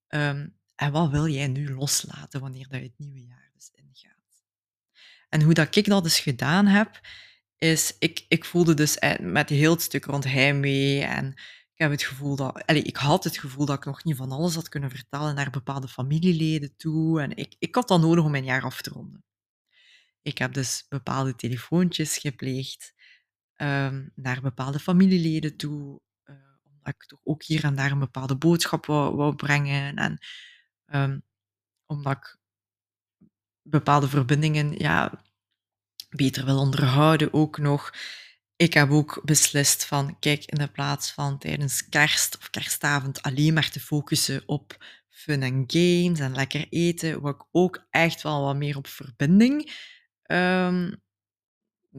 Ehm, 0.07 0.47
en 0.79 0.91
wat 0.91 1.09
wil 1.09 1.27
jij 1.27 1.47
nu 1.47 1.73
loslaten 1.73 2.39
wanneer 2.39 2.67
dat 2.67 2.79
je 2.79 2.85
het 2.85 2.97
nieuwe 2.97 3.23
jaar 3.23 3.49
dus 3.53 3.71
ingaat? 3.73 4.43
En 5.29 5.41
hoe 5.41 5.53
dat 5.53 5.75
ik 5.75 5.85
dat 5.85 6.03
dus 6.03 6.19
gedaan 6.19 6.65
heb, 6.65 6.99
is 7.57 7.95
ik, 7.99 8.25
ik 8.27 8.45
voelde 8.45 8.73
dus 8.73 8.97
eh, 8.97 9.19
met 9.19 9.49
heel 9.49 9.71
het 9.71 9.81
stuk 9.81 10.05
rond 10.05 10.23
heimwee 10.23 11.03
en 11.03 11.27
ik 11.73 11.85
heb 11.85 11.91
het 11.91 12.03
gevoel 12.03 12.35
dat, 12.35 12.65
allez, 12.65 12.83
ik 12.83 12.97
had 12.97 13.23
het 13.23 13.37
gevoel 13.37 13.65
dat 13.65 13.77
ik 13.77 13.85
nog 13.85 14.03
niet 14.03 14.15
van 14.15 14.31
alles 14.31 14.55
had 14.55 14.69
kunnen 14.69 14.89
vertellen 14.89 15.35
naar 15.35 15.49
bepaalde 15.49 15.87
familieleden 15.87 16.75
toe. 16.75 17.21
En 17.21 17.35
ik, 17.35 17.55
ik 17.59 17.75
had 17.75 17.87
dat 17.87 18.01
nodig 18.01 18.23
om 18.23 18.31
mijn 18.31 18.43
jaar 18.43 18.63
af 18.63 18.81
te 18.81 18.89
ronden. 18.89 19.23
Ik 20.21 20.37
heb 20.37 20.53
dus 20.53 20.85
bepaalde 20.89 21.35
telefoontjes 21.35 22.17
gepleegd 22.17 22.93
um, 23.55 24.11
naar 24.15 24.41
bepaalde 24.41 24.79
familieleden 24.79 25.57
toe, 25.57 26.01
uh, 26.25 26.35
omdat 26.63 26.93
ik 26.93 27.05
toch 27.05 27.19
ook 27.23 27.43
hier 27.43 27.63
en 27.63 27.75
daar 27.75 27.91
een 27.91 27.99
bepaalde 27.99 28.37
boodschap 28.37 28.85
wou, 28.85 29.15
wou 29.15 29.35
brengen 29.35 29.95
en 29.95 30.19
um, 30.91 31.23
omdat 31.85 32.17
ik 32.17 32.37
bepaalde 33.61 34.07
verbindingen 34.07 34.77
ja, 34.77 35.23
beter 36.09 36.45
wil 36.45 36.59
onderhouden 36.59 37.33
ook 37.33 37.57
nog. 37.57 37.93
Ik 38.55 38.73
heb 38.73 38.89
ook 38.89 39.21
beslist 39.23 39.85
van, 39.85 40.19
kijk, 40.19 40.45
in 40.45 40.57
de 40.57 40.67
plaats 40.67 41.11
van 41.11 41.37
tijdens 41.37 41.89
kerst 41.89 42.37
of 42.37 42.49
kerstavond 42.49 43.21
alleen 43.21 43.53
maar 43.53 43.69
te 43.69 43.79
focussen 43.79 44.43
op 44.45 44.85
fun 45.09 45.41
en 45.41 45.63
games 45.67 46.19
en 46.19 46.35
lekker 46.35 46.67
eten, 46.69 47.21
wil 47.21 47.31
ik 47.31 47.45
ook 47.51 47.87
echt 47.89 48.21
wel 48.21 48.43
wat 48.43 48.55
meer 48.55 48.77
op 48.77 48.87
verbinding 48.87 49.71
um, 50.31 51.01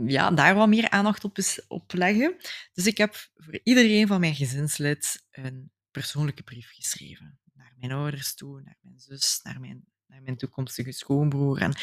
ja, 0.06 0.30
daar 0.30 0.54
wat 0.54 0.68
meer 0.68 0.90
aandacht 0.90 1.24
op, 1.24 1.38
op 1.68 1.92
leggen. 1.92 2.36
Dus 2.72 2.86
ik 2.86 2.96
heb 2.96 3.14
voor 3.34 3.60
iedereen 3.62 4.06
van 4.06 4.20
mijn 4.20 4.34
gezinslid 4.34 5.26
een 5.30 5.72
persoonlijke 5.90 6.42
brief 6.42 6.70
geschreven. 6.72 7.39
Mijn 7.80 7.92
ouders 7.92 8.34
toe, 8.34 8.62
naar 8.62 8.78
mijn 8.80 8.98
zus, 8.98 9.40
naar 9.42 9.60
mijn, 9.60 9.84
naar 10.06 10.22
mijn 10.22 10.36
toekomstige 10.36 10.92
schoonbroer 10.92 11.60
en, 11.60 11.74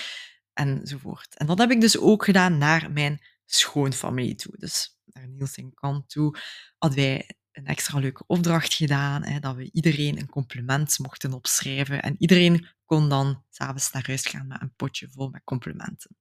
enzovoort. 0.53 1.37
En 1.37 1.47
dat 1.47 1.57
heb 1.57 1.71
ik 1.71 1.81
dus 1.81 1.97
ook 1.97 2.25
gedaan 2.25 2.57
naar 2.57 2.91
mijn 2.91 3.21
schoonfamilie 3.45 4.35
toe. 4.35 4.53
Dus 4.57 4.99
naar 5.05 5.27
Niels 5.27 5.55
en 5.57 5.73
kant 5.73 6.09
toe 6.09 6.37
hadden 6.77 6.99
wij 6.99 7.29
een 7.57 7.65
extra 7.65 7.99
leuke 7.99 8.23
opdracht 8.27 8.73
gedaan, 8.73 9.23
hè, 9.23 9.39
dat 9.39 9.55
we 9.55 9.69
iedereen 9.71 10.19
een 10.19 10.29
compliment 10.29 10.99
mochten 10.99 11.33
opschrijven. 11.33 12.01
En 12.01 12.15
iedereen 12.17 12.67
kon 12.85 13.09
dan 13.09 13.43
s'avonds 13.49 13.91
naar 13.91 14.07
huis 14.07 14.25
gaan 14.25 14.47
met 14.47 14.61
een 14.61 14.73
potje 14.75 15.07
vol 15.09 15.29
met 15.29 15.43
complimenten. 15.43 16.17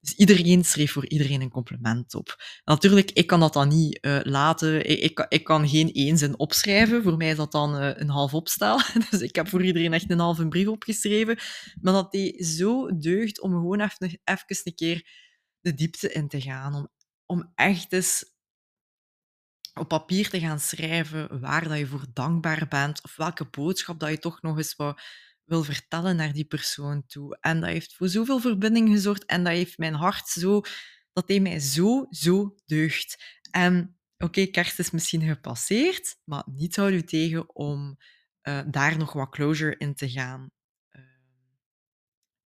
Dus 0.00 0.14
iedereen 0.14 0.64
schreef 0.64 0.92
voor 0.92 1.06
iedereen 1.06 1.40
een 1.40 1.50
compliment 1.50 2.14
op. 2.14 2.36
natuurlijk, 2.64 3.10
ik 3.10 3.26
kan 3.26 3.40
dat 3.40 3.52
dan 3.52 3.68
niet 3.68 3.98
uh, 4.00 4.20
laten. 4.22 5.02
Ik, 5.02 5.26
ik, 5.28 5.44
kan 5.44 5.68
geen 5.68 5.92
één 5.92 6.18
zin 6.18 6.38
opschrijven. 6.38 7.02
Voor 7.02 7.16
mij 7.16 7.30
is 7.30 7.36
dat 7.36 7.52
dan 7.52 7.82
uh, 7.82 7.90
een 7.94 8.08
half 8.08 8.34
opstel. 8.34 8.80
Dus 9.10 9.20
ik 9.20 9.34
heb 9.34 9.48
voor 9.48 9.64
iedereen 9.64 9.92
echt 9.92 10.10
een 10.10 10.18
halve 10.18 10.48
brief 10.48 10.66
opgeschreven. 10.66 11.38
Maar 11.80 11.92
dat 11.92 12.12
deed 12.12 12.46
zo 12.46 12.98
deugd 12.98 13.40
om 13.40 13.50
gewoon 13.50 13.80
even, 13.80 14.20
even 14.24 14.60
een 14.64 14.74
keer 14.74 15.06
de 15.60 15.74
diepte 15.74 16.12
in 16.12 16.28
te 16.28 16.40
gaan. 16.40 16.74
Om, 16.74 16.88
om 17.26 17.52
echt 17.54 17.92
eens 17.92 18.36
op 19.78 19.88
papier 19.88 20.28
te 20.28 20.40
gaan 20.40 20.60
schrijven 20.60 21.40
waar 21.40 21.68
dat 21.68 21.78
je 21.78 21.86
voor 21.86 22.04
dankbaar 22.12 22.68
bent 22.68 23.02
of 23.02 23.16
welke 23.16 23.44
boodschap 23.44 24.00
dat 24.00 24.10
je 24.10 24.18
toch 24.18 24.42
nog 24.42 24.56
eens 24.56 24.76
wat 24.76 25.00
wil 25.44 25.64
vertellen 25.64 26.16
naar 26.16 26.32
die 26.32 26.44
persoon 26.44 27.06
toe. 27.06 27.38
En 27.40 27.60
dat 27.60 27.68
heeft 27.68 27.94
voor 27.94 28.08
zoveel 28.08 28.40
verbinding 28.40 28.88
gezorgd 28.88 29.24
en 29.24 29.44
dat 29.44 29.52
heeft 29.52 29.78
mijn 29.78 29.94
hart 29.94 30.28
zo, 30.28 30.60
dat 31.12 31.26
deed 31.26 31.42
mij 31.42 31.58
zo, 31.58 32.06
zo 32.10 32.54
deugd. 32.66 33.38
En 33.50 33.98
oké, 34.18 34.46
kerst 34.46 34.78
is 34.78 34.90
misschien 34.90 35.22
gepasseerd, 35.22 36.16
maar 36.24 36.42
niets 36.46 36.76
houdt 36.76 36.94
u 36.94 37.02
tegen 37.02 37.54
om 37.54 37.98
uh, 38.42 38.60
daar 38.66 38.98
nog 38.98 39.12
wat 39.12 39.30
closure 39.30 39.76
in 39.76 39.94
te 39.94 40.10
gaan 40.10 40.50
uh, 40.90 41.02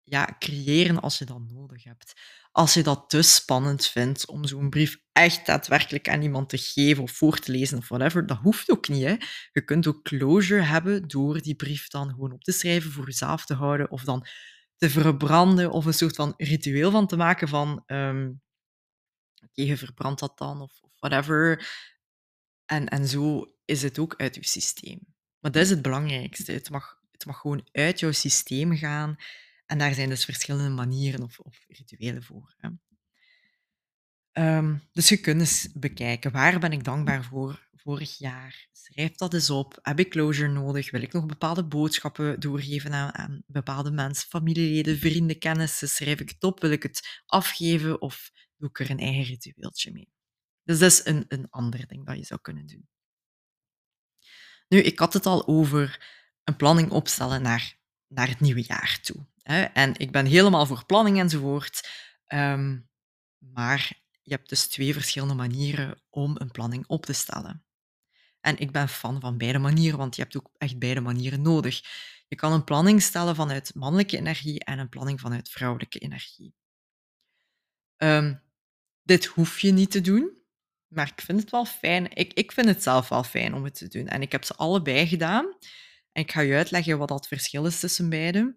ja, 0.02 0.36
creëren 0.38 1.00
als 1.00 1.18
je 1.18 1.24
dat 1.24 1.40
nodig 1.40 1.84
hebt. 1.84 2.12
Als 2.52 2.74
je 2.74 2.82
dat 2.82 3.04
te 3.08 3.22
spannend 3.22 3.86
vindt 3.86 4.26
om 4.26 4.44
zo'n 4.44 4.70
brief 4.70 4.98
echt 5.12 5.46
daadwerkelijk 5.46 6.08
aan 6.08 6.22
iemand 6.22 6.48
te 6.48 6.58
geven 6.58 7.02
of 7.02 7.10
voor 7.10 7.38
te 7.38 7.52
lezen 7.52 7.78
of 7.78 7.88
whatever, 7.88 8.26
dat 8.26 8.38
hoeft 8.38 8.70
ook 8.70 8.88
niet. 8.88 9.26
Je 9.52 9.64
kunt 9.64 9.86
ook 9.86 10.02
closure 10.02 10.62
hebben 10.62 11.08
door 11.08 11.42
die 11.42 11.54
brief 11.54 11.88
dan 11.88 12.10
gewoon 12.10 12.32
op 12.32 12.42
te 12.42 12.52
schrijven, 12.52 12.90
voor 12.90 13.04
jezelf 13.04 13.44
te 13.44 13.54
houden 13.54 13.90
of 13.90 14.04
dan 14.04 14.26
te 14.76 14.90
verbranden 14.90 15.70
of 15.70 15.84
een 15.84 15.94
soort 15.94 16.16
van 16.16 16.34
ritueel 16.36 16.90
van 16.90 17.06
te 17.06 17.16
maken 17.16 17.48
van 17.48 17.82
um, 17.86 18.42
oké, 19.44 19.62
je 19.62 19.76
verbrandt 19.76 20.20
dat 20.20 20.38
dan 20.38 20.60
of, 20.60 20.80
of 20.80 20.92
whatever. 20.98 21.68
En, 22.64 22.88
en 22.88 23.08
zo 23.08 23.54
is 23.64 23.82
het 23.82 23.98
ook 23.98 24.14
uit 24.16 24.34
je 24.34 24.46
systeem. 24.46 24.98
Maar 25.38 25.50
dat 25.50 25.62
is 25.62 25.70
het 25.70 25.82
belangrijkste. 25.82 26.52
Het 26.52 26.70
mag, 26.70 27.00
het 27.10 27.26
mag 27.26 27.38
gewoon 27.38 27.68
uit 27.72 28.00
jouw 28.00 28.12
systeem 28.12 28.76
gaan. 28.76 29.16
En 29.72 29.78
daar 29.78 29.94
zijn 29.94 30.08
dus 30.08 30.24
verschillende 30.24 30.68
manieren 30.68 31.22
of, 31.22 31.38
of 31.38 31.64
rituelen 31.68 32.22
voor. 32.22 32.54
Hè. 32.56 32.68
Um, 34.56 34.88
dus 34.92 35.08
je 35.08 35.16
kunt 35.16 35.40
eens 35.40 35.68
bekijken, 35.74 36.32
waar 36.32 36.58
ben 36.58 36.72
ik 36.72 36.84
dankbaar 36.84 37.24
voor 37.24 37.68
vorig 37.72 38.18
jaar? 38.18 38.68
Schrijf 38.72 39.14
dat 39.14 39.34
eens 39.34 39.50
op. 39.50 39.78
Heb 39.82 39.98
ik 39.98 40.10
closure 40.10 40.52
nodig? 40.52 40.90
Wil 40.90 41.02
ik 41.02 41.12
nog 41.12 41.26
bepaalde 41.26 41.64
boodschappen 41.64 42.40
doorgeven 42.40 42.92
aan, 42.92 43.14
aan 43.14 43.42
bepaalde 43.46 43.90
mensen, 43.90 44.28
familieleden, 44.28 44.98
vrienden, 44.98 45.38
kennissen? 45.38 45.88
Schrijf 45.88 46.20
ik 46.20 46.28
het 46.28 46.42
op? 46.42 46.60
Wil 46.60 46.70
ik 46.70 46.82
het 46.82 47.22
afgeven 47.26 48.00
of 48.00 48.30
doe 48.56 48.68
ik 48.68 48.80
er 48.80 48.90
een 48.90 48.98
eigen 48.98 49.24
ritueeltje 49.24 49.92
mee? 49.92 50.12
Dus 50.62 50.78
dat 50.78 50.90
is 50.90 51.04
een, 51.04 51.24
een 51.28 51.50
ander 51.50 51.86
ding 51.86 52.06
dat 52.06 52.16
je 52.16 52.24
zou 52.24 52.40
kunnen 52.40 52.66
doen. 52.66 52.88
Nu, 54.68 54.78
ik 54.78 54.98
had 54.98 55.12
het 55.12 55.26
al 55.26 55.46
over 55.46 56.06
een 56.44 56.56
planning 56.56 56.90
opstellen 56.90 57.42
naar, 57.42 57.78
naar 58.06 58.28
het 58.28 58.40
nieuwe 58.40 58.62
jaar 58.62 59.00
toe. 59.02 59.30
En 59.72 59.96
ik 59.96 60.10
ben 60.10 60.26
helemaal 60.26 60.66
voor 60.66 60.86
planning 60.86 61.18
enzovoort. 61.18 61.88
Um, 62.26 62.90
maar 63.38 64.00
je 64.22 64.34
hebt 64.34 64.48
dus 64.48 64.66
twee 64.66 64.92
verschillende 64.92 65.34
manieren 65.34 66.02
om 66.10 66.34
een 66.38 66.50
planning 66.50 66.86
op 66.86 67.06
te 67.06 67.12
stellen. 67.12 67.64
En 68.40 68.58
ik 68.58 68.70
ben 68.70 68.88
fan 68.88 69.20
van 69.20 69.38
beide 69.38 69.58
manieren, 69.58 69.98
want 69.98 70.16
je 70.16 70.22
hebt 70.22 70.36
ook 70.36 70.50
echt 70.58 70.78
beide 70.78 71.00
manieren 71.00 71.42
nodig. 71.42 71.82
Je 72.28 72.36
kan 72.36 72.52
een 72.52 72.64
planning 72.64 73.02
stellen 73.02 73.34
vanuit 73.34 73.74
mannelijke 73.74 74.16
energie 74.16 74.64
en 74.64 74.78
een 74.78 74.88
planning 74.88 75.20
vanuit 75.20 75.48
vrouwelijke 75.48 75.98
energie. 75.98 76.54
Um, 77.96 78.42
dit 79.02 79.24
hoef 79.24 79.60
je 79.60 79.72
niet 79.72 79.90
te 79.90 80.00
doen, 80.00 80.42
maar 80.86 81.12
ik 81.16 81.20
vind 81.20 81.40
het 81.40 81.50
wel 81.50 81.64
fijn. 81.64 82.10
Ik, 82.14 82.32
ik 82.32 82.52
vind 82.52 82.66
het 82.66 82.82
zelf 82.82 83.08
wel 83.08 83.24
fijn 83.24 83.54
om 83.54 83.64
het 83.64 83.74
te 83.74 83.88
doen. 83.88 84.08
En 84.08 84.22
ik 84.22 84.32
heb 84.32 84.44
ze 84.44 84.54
allebei 84.54 85.06
gedaan. 85.06 85.56
En 86.12 86.22
ik 86.22 86.32
ga 86.32 86.40
je 86.40 86.54
uitleggen 86.54 86.98
wat 86.98 87.08
dat 87.08 87.28
verschil 87.28 87.66
is 87.66 87.80
tussen 87.80 88.08
beide. 88.08 88.56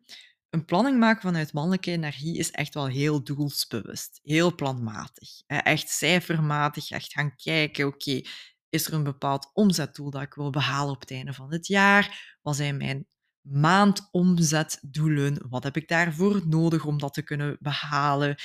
Een 0.56 0.66
planning 0.66 1.00
maken 1.00 1.22
vanuit 1.22 1.54
mannelijke 1.54 1.92
energie 1.92 2.38
is 2.38 2.52
echt 2.52 2.74
wel 2.74 2.88
heel 2.88 3.24
doelsbewust, 3.24 4.20
heel 4.24 4.56
planmatig. 4.56 5.30
Echt 5.48 5.90
cijfermatig, 5.90 6.92
echt 6.92 7.14
gaan 7.14 7.36
kijken, 7.36 7.88
oké, 7.88 8.22
is 8.70 8.88
er 8.88 8.94
een 8.94 9.04
bepaald 9.04 9.50
omzetdoel 9.54 10.10
dat 10.10 10.22
ik 10.22 10.34
wil 10.34 10.50
behalen 10.50 10.94
op 10.94 11.00
het 11.00 11.12
einde 11.12 11.34
van 11.34 11.52
het 11.52 11.68
jaar? 11.68 12.38
Wat 12.42 12.56
zijn 12.56 12.78
mijn 12.78 13.08
maandomzetdoelen? 13.42 15.50
Wat 15.50 15.64
heb 15.64 15.76
ik 15.76 15.88
daarvoor 15.88 16.48
nodig 16.48 16.86
om 16.86 16.98
dat 16.98 17.14
te 17.14 17.24
kunnen 17.24 17.58
behalen? 17.60 18.36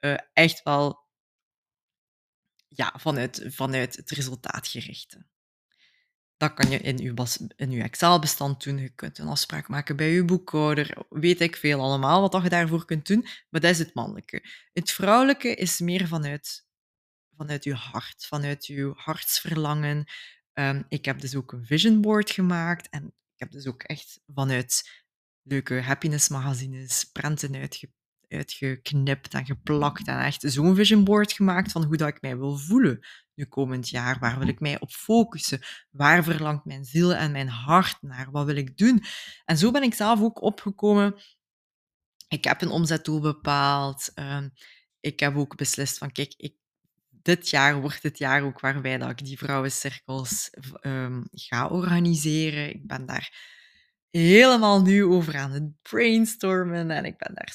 Uh, 0.00 0.16
echt 0.32 0.62
wel 0.62 1.08
ja, 2.68 2.94
vanuit, 2.96 3.44
vanuit 3.48 3.96
het 3.96 4.10
resultaatgerichte. 4.10 5.26
Dat 6.40 6.54
kan 6.54 6.70
je 6.70 6.78
in 6.78 6.96
je, 6.96 7.14
in 7.56 7.82
Excel-bestand 7.82 8.62
doen. 8.64 8.78
Je 8.78 8.88
kunt 8.88 9.18
een 9.18 9.28
afspraak 9.28 9.68
maken 9.68 9.96
bij 9.96 10.10
je 10.10 10.24
boekhouder. 10.24 11.06
Weet 11.08 11.40
ik 11.40 11.56
veel 11.56 11.80
allemaal 11.80 12.28
wat 12.28 12.42
je 12.42 12.48
daarvoor 12.48 12.84
kunt 12.84 13.06
doen. 13.06 13.26
Maar 13.50 13.60
dat 13.60 13.70
is 13.70 13.78
het 13.78 13.94
mannelijke. 13.94 14.44
Het 14.72 14.90
vrouwelijke 14.90 15.54
is 15.54 15.80
meer 15.80 16.08
vanuit, 16.08 16.66
vanuit 17.36 17.64
je 17.64 17.74
hart, 17.74 18.26
vanuit 18.26 18.66
je 18.66 18.92
hartsverlangen. 18.96 20.04
Um, 20.52 20.84
ik 20.88 21.04
heb 21.04 21.20
dus 21.20 21.36
ook 21.36 21.52
een 21.52 21.66
vision 21.66 22.00
board 22.00 22.30
gemaakt. 22.30 22.88
En 22.88 23.06
ik 23.06 23.36
heb 23.36 23.50
dus 23.50 23.66
ook 23.66 23.82
echt 23.82 24.20
vanuit 24.26 24.90
leuke 25.42 25.80
happiness 25.80 26.28
magazines 26.28 27.04
prenten 27.04 27.54
uitge, 27.54 27.92
uitgeknipt 28.28 29.34
en 29.34 29.46
geplakt. 29.46 30.06
En 30.06 30.18
echt 30.18 30.42
zo'n 30.46 30.74
vision 30.74 31.04
board 31.04 31.32
gemaakt 31.32 31.72
van 31.72 31.84
hoe 31.84 31.96
dat 31.96 32.08
ik 32.08 32.20
mij 32.20 32.38
wil 32.38 32.56
voelen 32.56 33.06
nu 33.40 33.46
komend 33.46 33.88
jaar? 33.88 34.18
Waar 34.18 34.38
wil 34.38 34.48
ik 34.48 34.60
mij 34.60 34.80
op 34.80 34.90
focussen? 34.90 35.60
Waar 35.90 36.24
verlangt 36.24 36.64
mijn 36.64 36.84
ziel 36.84 37.14
en 37.14 37.32
mijn 37.32 37.48
hart 37.48 38.02
naar? 38.02 38.30
Wat 38.30 38.46
wil 38.46 38.56
ik 38.56 38.76
doen? 38.76 39.02
En 39.44 39.56
zo 39.56 39.70
ben 39.70 39.82
ik 39.82 39.94
zelf 39.94 40.20
ook 40.20 40.42
opgekomen. 40.42 41.14
Ik 42.28 42.44
heb 42.44 42.62
een 42.62 42.70
omzetdoel 42.70 43.20
bepaald. 43.20 44.10
Ehm, 44.14 44.48
ik 45.00 45.20
heb 45.20 45.36
ook 45.36 45.56
beslist 45.56 45.98
van, 45.98 46.12
kijk, 46.12 46.34
ik, 46.36 46.54
dit 47.08 47.50
jaar 47.50 47.80
wordt 47.80 48.02
het 48.02 48.18
jaar 48.18 48.42
ook 48.42 48.60
waarbij 48.60 48.98
dat 48.98 49.10
ik 49.10 49.24
die 49.24 49.38
vrouwencirkels 49.38 50.50
um, 50.80 51.28
ga 51.30 51.68
organiseren. 51.68 52.68
Ik 52.74 52.86
ben 52.86 53.06
daar 53.06 53.58
helemaal 54.10 54.82
nu 54.82 55.04
over 55.04 55.36
aan 55.36 55.50
het 55.50 55.82
brainstormen 55.82 56.90
en 56.90 57.04
ik 57.04 57.18
ben 57.18 57.34
daar 57.34 57.50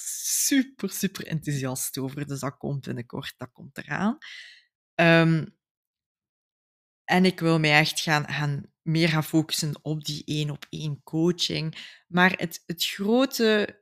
super, 0.45 0.89
super 0.89 1.27
enthousiast 1.27 1.97
over. 1.97 2.27
Dus 2.27 2.39
dat 2.39 2.57
komt 2.57 2.85
binnenkort, 2.85 3.33
dat 3.37 3.51
komt 3.51 3.77
eraan. 3.77 4.17
Um, 4.95 5.55
en 7.05 7.25
ik 7.25 7.39
wil 7.39 7.59
mij 7.59 7.79
echt 7.79 7.99
gaan, 7.99 8.27
gaan 8.27 8.63
meer 8.81 9.09
gaan 9.09 9.23
focussen 9.23 9.79
op 9.81 10.05
die 10.05 10.21
één 10.25 10.49
op 10.49 10.65
één 10.69 11.03
coaching. 11.03 11.77
Maar 12.07 12.31
het, 12.31 12.63
het, 12.65 12.85
grote, 12.85 13.79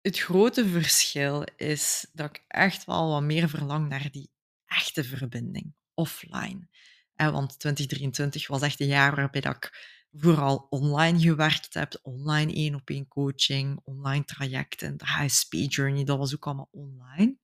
het 0.00 0.18
grote 0.18 0.68
verschil 0.68 1.44
is 1.56 2.06
dat 2.12 2.28
ik 2.28 2.44
echt 2.48 2.84
wel 2.84 3.08
wat 3.08 3.22
meer 3.22 3.48
verlang 3.48 3.88
naar 3.88 4.08
die 4.10 4.30
echte 4.66 5.04
verbinding 5.04 5.74
offline. 5.94 6.68
want 7.14 7.58
2023 7.58 8.46
was 8.46 8.62
echt 8.62 8.80
een 8.80 8.86
jaar 8.86 9.16
waarbij 9.16 9.40
dat 9.40 9.56
ik 9.56 9.96
vooral 10.12 10.66
online 10.70 11.20
gewerkt 11.20 11.74
heb. 11.74 11.98
Online 12.02 12.52
één 12.52 12.74
op 12.74 12.90
één 12.90 13.08
coaching, 13.08 13.80
online 13.84 14.24
trajecten, 14.24 14.96
de 14.96 15.04
HSP 15.04 15.52
journey, 15.52 16.04
dat 16.04 16.18
was 16.18 16.34
ook 16.34 16.46
allemaal 16.46 16.68
online. 16.70 17.36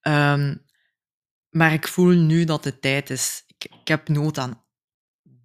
Ehm, 0.00 0.56
maar 1.50 1.72
ik 1.72 1.88
voel 1.88 2.14
nu 2.14 2.44
dat 2.44 2.64
het 2.64 2.82
tijd 2.82 3.10
is. 3.10 3.44
Ik, 3.46 3.88
heb 3.88 4.08
nood 4.08 4.38
aan 4.38 4.64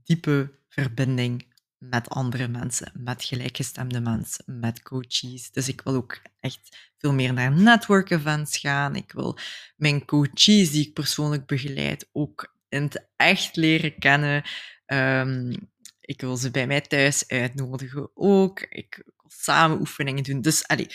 diepe 0.04 0.60
verbinding 0.70 1.54
met 1.78 2.10
andere 2.10 2.48
mensen, 2.48 2.92
met 2.94 3.24
gelijkgestemde 3.24 4.00
mensen, 4.00 4.60
met 4.60 4.82
coaches. 4.82 5.52
Dus 5.52 5.68
ik 5.68 5.82
wil 5.82 5.94
ook 5.94 6.22
echt 6.40 6.92
veel 6.98 7.14
meer 7.14 7.34
naar 7.34 7.52
network 7.52 8.10
events 8.10 8.58
gaan. 8.58 8.96
Ik 8.96 9.12
wil 9.12 9.38
mijn 9.76 10.06
coaches 10.06 10.72
die 10.72 10.88
ik 10.88 10.94
persoonlijk 10.94 11.46
begeleid 11.46 12.10
ook 12.12 12.56
in 12.70 12.84
het 12.84 13.08
echt 13.16 13.56
leren 13.56 14.00
kennen. 14.00 14.44
Um, 14.86 15.70
ik 16.02 16.22
wil 16.22 16.38
ze 16.38 16.52
bij 16.52 16.68
mij 16.68 16.82
thuis 16.82 17.28
uitnodigen 17.28 18.10
ook. 18.14 18.62
Ik 18.62 19.02
wil 19.06 19.30
samen 19.32 19.80
oefeningen 19.80 20.24
doen. 20.24 20.42
Dus 20.42 20.68
allee, 20.68 20.88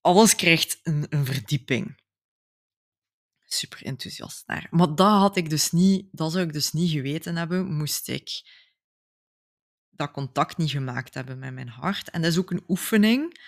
alles 0.00 0.34
krijgt 0.34 0.80
een, 0.82 1.06
een 1.08 1.24
verdieping. 1.24 1.99
Super 3.52 3.84
enthousiast 3.84 4.46
naar. 4.46 4.66
Maar 4.70 4.94
dat 4.94 5.18
had 5.18 5.36
ik 5.36 5.50
dus 5.50 5.70
niet, 5.70 6.08
dat 6.12 6.32
zou 6.32 6.44
ik 6.44 6.52
dus 6.52 6.72
niet 6.72 6.90
geweten 6.90 7.36
hebben, 7.36 7.76
moest 7.76 8.08
ik 8.08 8.42
dat 9.90 10.10
contact 10.10 10.56
niet 10.56 10.70
gemaakt 10.70 11.14
hebben 11.14 11.38
met 11.38 11.54
mijn 11.54 11.68
hart. 11.68 12.10
En 12.10 12.22
dat 12.22 12.30
is 12.30 12.38
ook 12.38 12.50
een 12.50 12.64
oefening 12.68 13.38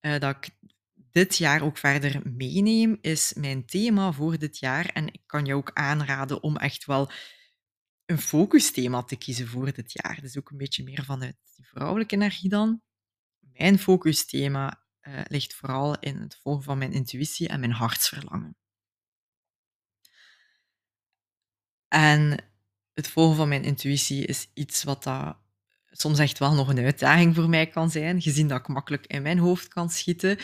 uh, 0.00 0.18
dat 0.18 0.36
ik 0.36 0.50
dit 0.94 1.36
jaar 1.36 1.62
ook 1.62 1.78
verder 1.78 2.20
meeneem, 2.24 2.98
is 3.00 3.32
mijn 3.32 3.66
thema 3.66 4.12
voor 4.12 4.38
dit 4.38 4.58
jaar. 4.58 4.86
En 4.86 5.06
ik 5.06 5.22
kan 5.26 5.44
je 5.44 5.54
ook 5.54 5.70
aanraden 5.72 6.42
om 6.42 6.56
echt 6.56 6.84
wel 6.84 7.10
een 8.04 8.18
focusthema 8.18 9.02
te 9.02 9.16
kiezen 9.16 9.48
voor 9.48 9.72
dit 9.72 9.92
jaar. 9.92 10.20
Dus 10.20 10.38
ook 10.38 10.50
een 10.50 10.56
beetje 10.56 10.84
meer 10.84 11.04
vanuit 11.04 11.36
die 11.54 11.66
vrouwelijke 11.66 12.14
energie 12.14 12.48
dan. 12.48 12.82
Mijn 13.38 13.78
focusthema 13.78 14.84
uh, 15.02 15.20
ligt 15.28 15.54
vooral 15.54 15.98
in 15.98 16.16
het 16.16 16.38
volgen 16.42 16.64
van 16.64 16.78
mijn 16.78 16.92
intuïtie 16.92 17.48
en 17.48 17.60
mijn 17.60 17.72
hartsverlangen. 17.72 18.56
En 21.94 22.44
het 22.92 23.08
volgen 23.08 23.36
van 23.36 23.48
mijn 23.48 23.64
intuïtie 23.64 24.26
is 24.26 24.48
iets 24.54 24.82
wat 24.82 25.02
dat 25.02 25.36
soms 25.90 26.18
echt 26.18 26.38
wel 26.38 26.54
nog 26.54 26.68
een 26.68 26.78
uitdaging 26.78 27.34
voor 27.34 27.48
mij 27.48 27.66
kan 27.66 27.90
zijn, 27.90 28.22
gezien 28.22 28.48
dat 28.48 28.58
ik 28.58 28.68
makkelijk 28.68 29.06
in 29.06 29.22
mijn 29.22 29.38
hoofd 29.38 29.68
kan 29.68 29.90
schieten. 29.90 30.38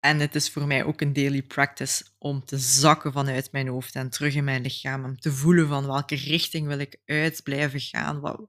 En 0.00 0.18
het 0.18 0.34
is 0.34 0.50
voor 0.50 0.66
mij 0.66 0.84
ook 0.84 1.00
een 1.00 1.12
daily 1.12 1.42
practice 1.42 2.04
om 2.18 2.44
te 2.44 2.58
zakken 2.58 3.12
vanuit 3.12 3.52
mijn 3.52 3.68
hoofd 3.68 3.94
en 3.94 4.10
terug 4.10 4.34
in 4.34 4.44
mijn 4.44 4.62
lichaam. 4.62 5.04
Om 5.04 5.18
te 5.20 5.32
voelen 5.32 5.68
van 5.68 5.86
welke 5.86 6.16
richting 6.16 6.66
wil 6.66 6.78
ik 6.78 7.00
uit 7.04 7.42
blijven 7.42 7.80
gaan. 7.80 8.20
Wat, 8.20 8.48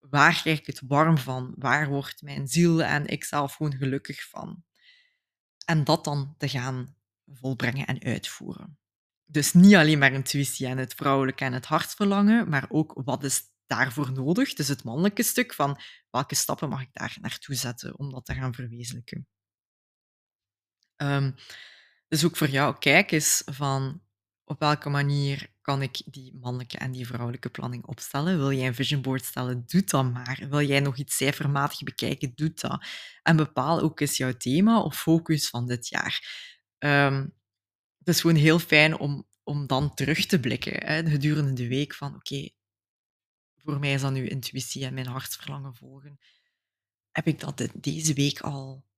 waar 0.00 0.40
krijg 0.40 0.58
ik 0.58 0.66
het 0.66 0.82
warm 0.86 1.18
van? 1.18 1.54
Waar 1.58 1.88
wordt 1.88 2.22
mijn 2.22 2.48
ziel 2.48 2.82
en 2.82 3.06
ikzelf 3.06 3.54
gewoon 3.54 3.76
gelukkig 3.76 4.28
van? 4.28 4.64
En 5.64 5.84
dat 5.84 6.04
dan 6.04 6.34
te 6.38 6.48
gaan 6.48 6.96
volbrengen 7.26 7.86
en 7.86 8.02
uitvoeren. 8.02 8.78
Dus 9.30 9.52
niet 9.52 9.74
alleen 9.74 9.98
maar 9.98 10.12
intuïtie 10.12 10.66
en 10.66 10.78
het 10.78 10.94
vrouwelijke 10.94 11.44
en 11.44 11.52
het 11.52 11.66
hartverlangen, 11.66 12.48
maar 12.48 12.66
ook 12.68 12.92
wat 13.04 13.24
is 13.24 13.42
daarvoor 13.66 14.12
nodig? 14.12 14.54
Dus 14.54 14.68
het 14.68 14.84
mannelijke 14.84 15.22
stuk 15.22 15.54
van 15.54 15.80
welke 16.10 16.34
stappen 16.34 16.68
mag 16.68 16.80
ik 16.80 16.92
daar 16.92 17.16
naartoe 17.20 17.54
zetten 17.54 17.98
om 17.98 18.10
dat 18.10 18.24
te 18.24 18.34
gaan 18.34 18.54
verwezenlijken. 18.54 19.26
Um, 20.96 21.34
dus 22.08 22.24
ook 22.24 22.36
voor 22.36 22.48
jou, 22.48 22.78
kijk 22.78 23.10
eens 23.10 23.42
van 23.44 24.02
op 24.44 24.60
welke 24.60 24.88
manier 24.88 25.52
kan 25.60 25.82
ik 25.82 26.02
die 26.04 26.36
mannelijke 26.40 26.78
en 26.78 26.90
die 26.90 27.06
vrouwelijke 27.06 27.50
planning 27.50 27.86
opstellen. 27.86 28.38
Wil 28.38 28.52
jij 28.52 28.66
een 28.66 28.74
vision 28.74 29.02
board 29.02 29.24
stellen, 29.24 29.62
doe 29.66 29.84
dat 29.84 30.12
maar. 30.12 30.46
Wil 30.48 30.62
jij 30.62 30.80
nog 30.80 30.96
iets 30.96 31.16
cijfermatig 31.16 31.82
bekijken, 31.82 32.32
doe 32.34 32.52
dat. 32.54 32.84
En 33.22 33.36
bepaal 33.36 33.80
ook 33.80 34.00
eens 34.00 34.16
jouw 34.16 34.32
thema 34.32 34.80
of 34.80 35.00
focus 35.00 35.48
van 35.48 35.66
dit 35.66 35.88
jaar. 35.88 36.28
Um, 36.78 37.39
het 38.00 38.08
is 38.08 38.20
gewoon 38.20 38.36
heel 38.36 38.58
fijn 38.58 38.98
om, 38.98 39.28
om 39.42 39.66
dan 39.66 39.94
terug 39.94 40.26
te 40.26 40.40
blikken 40.40 40.86
hè, 40.86 41.10
gedurende 41.10 41.52
de 41.52 41.68
week 41.68 41.94
van 41.94 42.14
oké, 42.14 42.48
voor 43.56 43.78
mij 43.78 43.92
is 43.92 44.00
dat 44.00 44.12
nu 44.12 44.28
intuïtie 44.28 44.84
en 44.84 44.94
mijn 44.94 45.06
hartsverlangen 45.06 45.74
volgen. 45.74 46.18
Heb 47.10 47.26
ik 47.26 47.40
dat 47.40 47.68
deze 47.74 48.12
week 48.12 48.40
al 48.40 48.88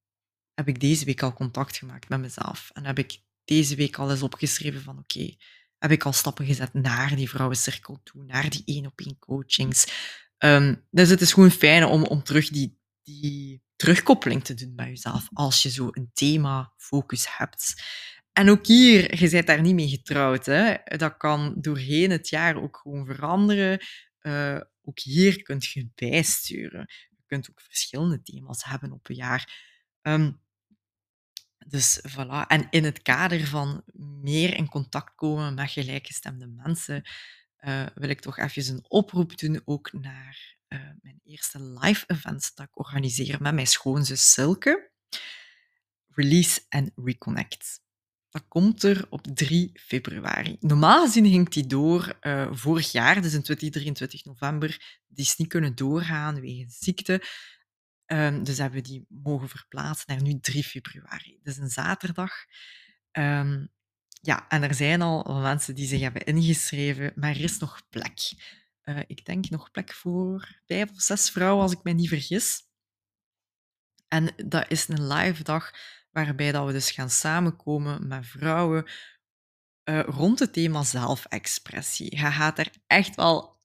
heb 0.54 0.68
ik 0.68 0.80
deze 0.80 1.04
week 1.04 1.22
al 1.22 1.32
contact 1.32 1.76
gemaakt 1.76 2.08
met 2.08 2.20
mezelf. 2.20 2.70
En 2.72 2.84
heb 2.84 2.98
ik 2.98 3.22
deze 3.44 3.74
week 3.74 3.98
al 3.98 4.10
eens 4.10 4.22
opgeschreven 4.22 4.82
van 4.82 4.98
oké, 4.98 5.34
heb 5.78 5.90
ik 5.90 6.04
al 6.04 6.12
stappen 6.12 6.46
gezet 6.46 6.74
naar 6.74 7.16
die 7.16 7.28
vrouwencirkel 7.28 8.00
toe, 8.02 8.24
naar 8.24 8.50
die 8.50 8.62
één-op-één 8.64 9.18
coachings. 9.18 9.86
Um, 10.38 10.86
dus 10.90 11.08
het 11.08 11.20
is 11.20 11.32
gewoon 11.32 11.50
fijn 11.50 11.84
om, 11.84 12.04
om 12.04 12.22
terug 12.22 12.48
die, 12.48 12.78
die 13.02 13.62
terugkoppeling 13.76 14.44
te 14.44 14.54
doen 14.54 14.74
bij 14.74 14.88
jezelf 14.88 15.28
als 15.32 15.62
je 15.62 15.70
zo 15.70 15.88
een 15.90 16.10
thema-focus 16.12 17.36
hebt. 17.36 17.74
En 18.32 18.48
ook 18.48 18.66
hier, 18.66 19.20
je 19.20 19.30
bent 19.30 19.46
daar 19.46 19.60
niet 19.60 19.74
mee 19.74 19.88
getrouwd. 19.88 20.46
Hè? 20.46 20.74
Dat 20.84 21.16
kan 21.16 21.54
doorheen 21.60 22.10
het 22.10 22.28
jaar 22.28 22.62
ook 22.62 22.76
gewoon 22.76 23.06
veranderen. 23.06 23.80
Uh, 24.20 24.60
ook 24.82 25.00
hier 25.00 25.42
kunt 25.42 25.64
je 25.64 25.90
bijsturen. 25.94 26.86
Je 27.08 27.22
kunt 27.26 27.50
ook 27.50 27.60
verschillende 27.60 28.22
thema's 28.22 28.64
hebben 28.64 28.92
op 28.92 29.08
een 29.08 29.14
jaar. 29.14 29.70
Um, 30.02 30.40
dus 31.66 32.00
voilà. 32.08 32.46
En 32.46 32.66
in 32.70 32.84
het 32.84 33.02
kader 33.02 33.46
van 33.46 33.82
meer 34.22 34.56
in 34.56 34.68
contact 34.68 35.14
komen 35.14 35.54
met 35.54 35.70
gelijkgestemde 35.70 36.46
mensen, 36.46 37.02
uh, 37.60 37.86
wil 37.94 38.08
ik 38.08 38.20
toch 38.20 38.38
even 38.38 38.74
een 38.74 38.90
oproep 38.90 39.38
doen 39.38 39.62
ook 39.64 39.92
naar 39.92 40.56
uh, 40.68 40.90
mijn 41.00 41.20
eerste 41.24 41.62
live 41.62 42.04
events 42.06 42.54
dat 42.54 42.66
ik 42.66 42.78
organiseer 42.78 43.42
met 43.42 43.54
mijn 43.54 43.66
schoonzus 43.66 44.32
Silke. 44.32 44.90
Release 46.08 46.60
and 46.68 46.90
Reconnect. 46.94 47.80
Dat 48.32 48.44
komt 48.48 48.82
er 48.82 49.06
op 49.10 49.26
3 49.34 49.70
februari. 49.74 50.56
Normaal 50.60 51.04
gezien 51.04 51.26
ging 51.26 51.48
die 51.48 51.66
door 51.66 52.18
uh, 52.20 52.48
vorig 52.52 52.92
jaar, 52.92 53.22
dus 53.22 53.34
in 53.34 53.42
2023 53.42 54.24
november. 54.24 55.00
Die 55.06 55.24
is 55.24 55.36
niet 55.36 55.48
kunnen 55.48 55.74
doorgaan 55.74 56.40
wegens 56.40 56.78
ziekte. 56.78 57.22
Um, 58.06 58.44
dus 58.44 58.58
hebben 58.58 58.82
we 58.82 58.88
die 58.88 59.06
mogen 59.08 59.48
verplaatsen 59.48 60.04
naar 60.06 60.22
nu 60.22 60.40
3 60.40 60.64
februari. 60.64 61.40
Is 61.42 61.56
een 61.56 61.68
zaterdag. 61.68 62.32
Um, 63.12 63.68
ja, 64.20 64.48
en 64.48 64.62
er 64.62 64.74
zijn 64.74 65.02
al 65.02 65.40
mensen 65.40 65.74
die 65.74 65.86
zich 65.86 66.00
hebben 66.00 66.24
ingeschreven, 66.24 67.12
maar 67.14 67.30
er 67.30 67.42
is 67.42 67.58
nog 67.58 67.82
plek. 67.90 68.32
Uh, 68.84 69.00
ik 69.06 69.24
denk 69.24 69.50
nog 69.50 69.70
plek 69.70 69.92
voor 69.92 70.60
vijf 70.66 70.90
of 70.90 71.00
zes 71.00 71.30
vrouwen, 71.30 71.62
als 71.62 71.72
ik 71.72 71.82
me 71.82 71.92
niet 71.92 72.08
vergis. 72.08 72.62
En 74.08 74.34
dat 74.46 74.70
is 74.70 74.88
een 74.88 75.06
live 75.06 75.42
dag 75.42 75.70
waarbij 76.12 76.52
dat 76.52 76.66
we 76.66 76.72
dus 76.72 76.90
gaan 76.90 77.10
samenkomen 77.10 78.06
met 78.06 78.26
vrouwen 78.26 78.90
uh, 79.84 80.00
rond 80.00 80.38
het 80.38 80.52
thema 80.52 80.82
zelfexpressie. 80.82 82.16
Je 82.16 82.30
gaat 82.30 82.58
er 82.58 82.70
echt 82.86 83.16
wel 83.16 83.60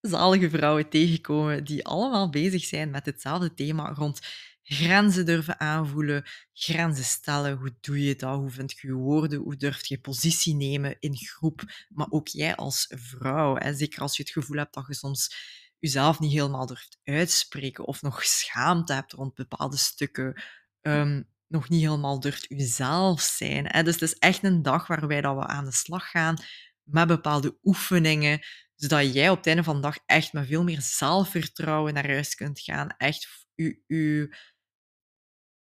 zalige 0.00 0.50
vrouwen 0.50 0.88
tegenkomen 0.88 1.64
die 1.64 1.86
allemaal 1.86 2.30
bezig 2.30 2.64
zijn 2.64 2.90
met 2.90 3.06
hetzelfde 3.06 3.54
thema 3.54 3.92
rond 3.92 4.20
grenzen 4.62 5.26
durven 5.26 5.60
aanvoelen, 5.60 6.24
grenzen 6.52 7.04
stellen. 7.04 7.56
Hoe 7.56 7.76
doe 7.80 8.04
je 8.04 8.16
dat? 8.16 8.36
Hoe 8.36 8.50
vind 8.50 8.72
je 8.72 8.86
je 8.86 8.94
woorden? 8.94 9.38
Hoe 9.38 9.56
durf 9.56 9.86
je 9.86 10.00
positie 10.00 10.54
nemen 10.54 10.96
in 11.00 11.16
groep? 11.16 11.62
Maar 11.88 12.06
ook 12.10 12.28
jij 12.28 12.56
als 12.56 12.86
vrouw, 12.88 13.72
zeker 13.72 14.02
als 14.02 14.16
je 14.16 14.22
het 14.22 14.32
gevoel 14.32 14.56
hebt 14.56 14.74
dat 14.74 14.86
je 14.86 14.94
soms 14.94 15.34
jezelf 15.78 16.20
niet 16.20 16.32
helemaal 16.32 16.66
durft 16.66 16.98
uitspreken 17.04 17.86
of 17.86 18.02
nog 18.02 18.24
schaamte 18.24 18.92
hebt 18.92 19.12
rond 19.12 19.34
bepaalde 19.34 19.76
stukken. 19.76 20.42
Um, 20.80 21.28
nog 21.50 21.68
niet 21.68 21.82
helemaal 21.82 22.20
durft 22.20 22.50
uzelf 22.50 23.20
zijn. 23.20 23.66
Hè? 23.68 23.82
Dus 23.82 23.94
het 23.94 24.02
is 24.02 24.18
echt 24.18 24.44
een 24.44 24.62
dag 24.62 24.86
waarbij 24.86 25.20
dat 25.20 25.36
we 25.36 25.46
aan 25.46 25.64
de 25.64 25.72
slag 25.72 26.10
gaan 26.10 26.36
met 26.82 27.06
bepaalde 27.06 27.58
oefeningen, 27.62 28.40
zodat 28.74 29.14
jij 29.14 29.30
op 29.30 29.36
het 29.36 29.46
einde 29.46 29.62
van 29.62 29.74
de 29.74 29.80
dag 29.80 29.98
echt 30.06 30.32
met 30.32 30.46
veel 30.46 30.64
meer 30.64 30.80
zelfvertrouwen 30.80 31.94
naar 31.94 32.06
huis 32.06 32.34
kunt 32.34 32.60
gaan. 32.60 32.88
Echt 32.96 33.48
je, 33.54 34.36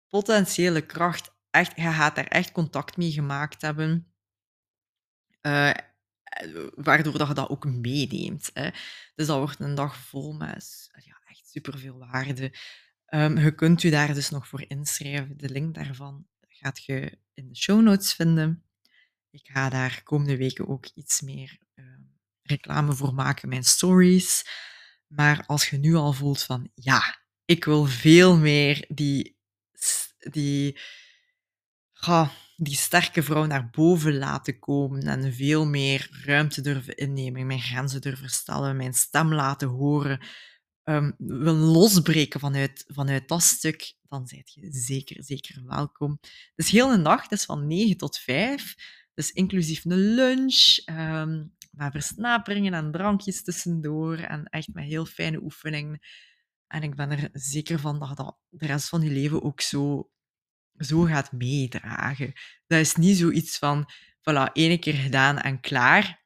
potentiële 0.07 0.85
kracht, 0.85 1.35
echt, 1.49 1.75
je 1.75 1.91
gaat 1.91 2.15
daar 2.15 2.27
echt 2.27 2.51
contact 2.51 2.97
mee 2.97 3.11
gemaakt 3.11 3.61
hebben. 3.61 4.13
Uh, 5.41 5.73
waardoor 6.75 7.17
dat 7.17 7.27
je 7.27 7.33
dat 7.33 7.49
ook 7.49 7.65
meeneemt. 7.65 8.49
Hè. 8.53 8.69
Dus 9.15 9.27
dat 9.27 9.37
wordt 9.37 9.59
een 9.59 9.75
dag 9.75 9.97
vol 9.97 10.33
met 10.33 10.89
ja, 11.03 11.21
echt 11.25 11.47
superveel 11.47 11.97
waarde. 11.97 12.53
Um, 13.09 13.37
je 13.37 13.55
kunt 13.55 13.81
je 13.81 13.91
daar 13.91 14.13
dus 14.13 14.29
nog 14.29 14.47
voor 14.47 14.65
inschrijven. 14.67 15.37
De 15.37 15.49
link 15.49 15.75
daarvan 15.75 16.27
gaat 16.47 16.83
je 16.83 17.17
in 17.33 17.47
de 17.47 17.55
show 17.55 17.81
notes 17.81 18.13
vinden. 18.13 18.63
Ik 19.29 19.49
ga 19.53 19.69
daar 19.69 20.01
komende 20.03 20.37
weken 20.37 20.67
ook 20.67 20.85
iets 20.93 21.21
meer 21.21 21.57
uh, 21.75 21.85
reclame 22.41 22.93
voor 22.93 23.13
maken, 23.13 23.49
mijn 23.49 23.63
stories. 23.63 24.45
Maar 25.07 25.43
als 25.45 25.69
je 25.69 25.77
nu 25.77 25.95
al 25.95 26.13
voelt 26.13 26.43
van 26.43 26.71
ja, 26.75 27.19
ik 27.45 27.65
wil 27.65 27.85
veel 27.85 28.37
meer 28.37 28.85
die, 28.87 29.37
die, 30.17 30.79
ja, 31.91 32.31
die 32.55 32.75
sterke 32.75 33.23
vrouw 33.23 33.45
naar 33.45 33.69
boven 33.69 34.17
laten 34.17 34.59
komen 34.59 35.01
en 35.01 35.33
veel 35.33 35.65
meer 35.65 36.09
ruimte 36.25 36.61
durven 36.61 36.95
innemen, 36.97 37.47
mijn 37.47 37.61
grenzen 37.61 38.01
durven 38.01 38.29
stellen, 38.29 38.77
mijn 38.77 38.93
stem 38.93 39.33
laten 39.33 39.67
horen, 39.67 40.25
um, 40.85 41.15
wil 41.17 41.53
losbreken 41.53 42.39
vanuit, 42.39 42.83
vanuit 42.87 43.27
dat 43.27 43.41
stuk, 43.41 43.93
dan 44.07 44.27
zijt 44.27 44.53
je 44.53 44.67
zeker, 44.71 45.23
zeker 45.23 45.63
welkom. 45.65 46.19
Dus 46.55 46.69
heel 46.69 46.93
een 46.93 47.03
dag, 47.03 47.27
dus 47.27 47.45
van 47.45 47.67
9 47.67 47.97
tot 47.97 48.17
5, 48.17 48.75
dus 49.13 49.31
inclusief 49.31 49.85
een 49.85 50.13
lunch, 50.15 50.77
um, 50.85 51.53
met 51.71 51.91
versnaperingen 51.91 52.73
en 52.73 52.91
drankjes 52.91 53.43
tussendoor 53.43 54.17
en 54.17 54.45
echt 54.45 54.73
met 54.73 54.83
heel 54.83 55.05
fijne 55.05 55.41
oefeningen. 55.41 55.99
En 56.67 56.83
ik 56.83 56.95
ben 56.95 57.11
er 57.11 57.29
zeker 57.33 57.79
van 57.79 57.99
dat 57.99 58.17
dat 58.17 58.37
de 58.49 58.65
rest 58.65 58.89
van 58.89 59.01
je 59.01 59.09
leven 59.09 59.43
ook 59.43 59.61
zo, 59.61 60.09
zo 60.77 61.01
gaat 61.01 61.31
meedragen. 61.31 62.33
Dat 62.67 62.79
is 62.79 62.95
niet 62.95 63.17
zoiets 63.17 63.57
van, 63.57 63.91
voilà, 64.19 64.51
één 64.53 64.79
keer 64.79 64.93
gedaan 64.93 65.39
en 65.39 65.59
klaar. 65.59 66.24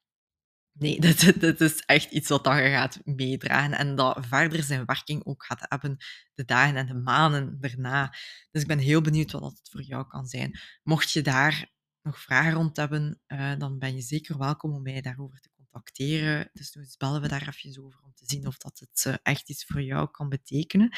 Nee, 0.79 0.99
dat, 1.05 1.33
dat 1.39 1.61
is 1.61 1.79
echt 1.85 2.11
iets 2.11 2.29
wat 2.29 2.45
je 2.45 2.51
gaat 2.51 2.99
meedragen 3.03 3.77
en 3.77 3.95
dat 3.95 4.25
verder 4.27 4.63
zijn 4.63 4.85
werking 4.85 5.25
ook 5.25 5.45
gaat 5.45 5.65
hebben 5.69 5.97
de 6.33 6.45
dagen 6.45 6.75
en 6.75 6.85
de 6.85 6.93
maanden 6.93 7.57
daarna. 7.59 8.13
Dus 8.51 8.61
ik 8.61 8.67
ben 8.67 8.77
heel 8.77 9.01
benieuwd 9.01 9.31
wat 9.31 9.41
dat 9.41 9.69
voor 9.71 9.81
jou 9.81 10.07
kan 10.07 10.25
zijn. 10.25 10.59
Mocht 10.83 11.11
je 11.11 11.21
daar 11.21 11.71
nog 12.01 12.19
vragen 12.19 12.53
rond 12.53 12.75
hebben, 12.77 13.21
uh, 13.27 13.57
dan 13.57 13.79
ben 13.79 13.95
je 13.95 14.01
zeker 14.01 14.37
welkom 14.37 14.73
om 14.73 14.81
mij 14.81 15.01
daarover 15.01 15.39
te 15.39 15.49
contacteren. 15.55 16.49
Dus 16.53 16.73
nu 16.73 16.85
bellen 16.97 17.21
we 17.21 17.27
daar 17.27 17.47
even 17.47 17.83
over 17.83 17.99
om 18.03 18.13
te 18.13 18.25
zien 18.25 18.47
of 18.47 18.57
dat 18.57 18.79
het 18.79 19.05
uh, 19.07 19.15
echt 19.23 19.49
iets 19.49 19.65
voor 19.65 19.81
jou 19.81 20.11
kan 20.11 20.29
betekenen. 20.29 20.97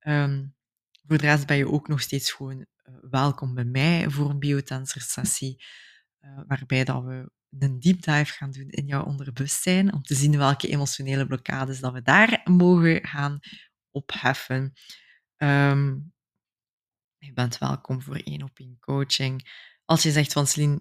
Um, 0.00 0.54
voor 1.06 1.18
de 1.18 1.26
rest 1.26 1.46
ben 1.46 1.56
je 1.56 1.70
ook 1.70 1.88
nog 1.88 2.00
steeds 2.00 2.32
gewoon 2.32 2.58
uh, 2.58 2.94
welkom 3.10 3.54
bij 3.54 3.64
mij 3.64 4.10
voor 4.10 4.30
een 4.30 4.38
biotensor-sessie, 4.38 5.64
waarbij 6.46 6.84
dat 6.84 7.04
we 7.04 7.30
een 7.58 7.80
deep 7.80 8.02
dive 8.02 8.32
gaan 8.32 8.50
doen 8.50 8.68
in 8.68 8.86
jouw 8.86 9.04
onderbewustzijn, 9.04 9.92
om 9.92 10.02
te 10.02 10.14
zien 10.14 10.38
welke 10.38 10.68
emotionele 10.68 11.26
blokkades 11.26 11.80
dat 11.80 11.92
we 11.92 12.02
daar 12.02 12.40
mogen 12.44 13.06
gaan 13.06 13.38
opheffen. 13.90 14.72
Um, 15.36 16.14
je 17.18 17.32
bent 17.32 17.58
welkom 17.58 18.02
voor 18.02 18.16
één 18.16 18.42
op 18.42 18.58
één 18.58 18.78
coaching. 18.80 19.48
Als 19.84 20.02
je 20.02 20.10
zegt 20.10 20.32
van 20.32 20.46
Celine, 20.46 20.80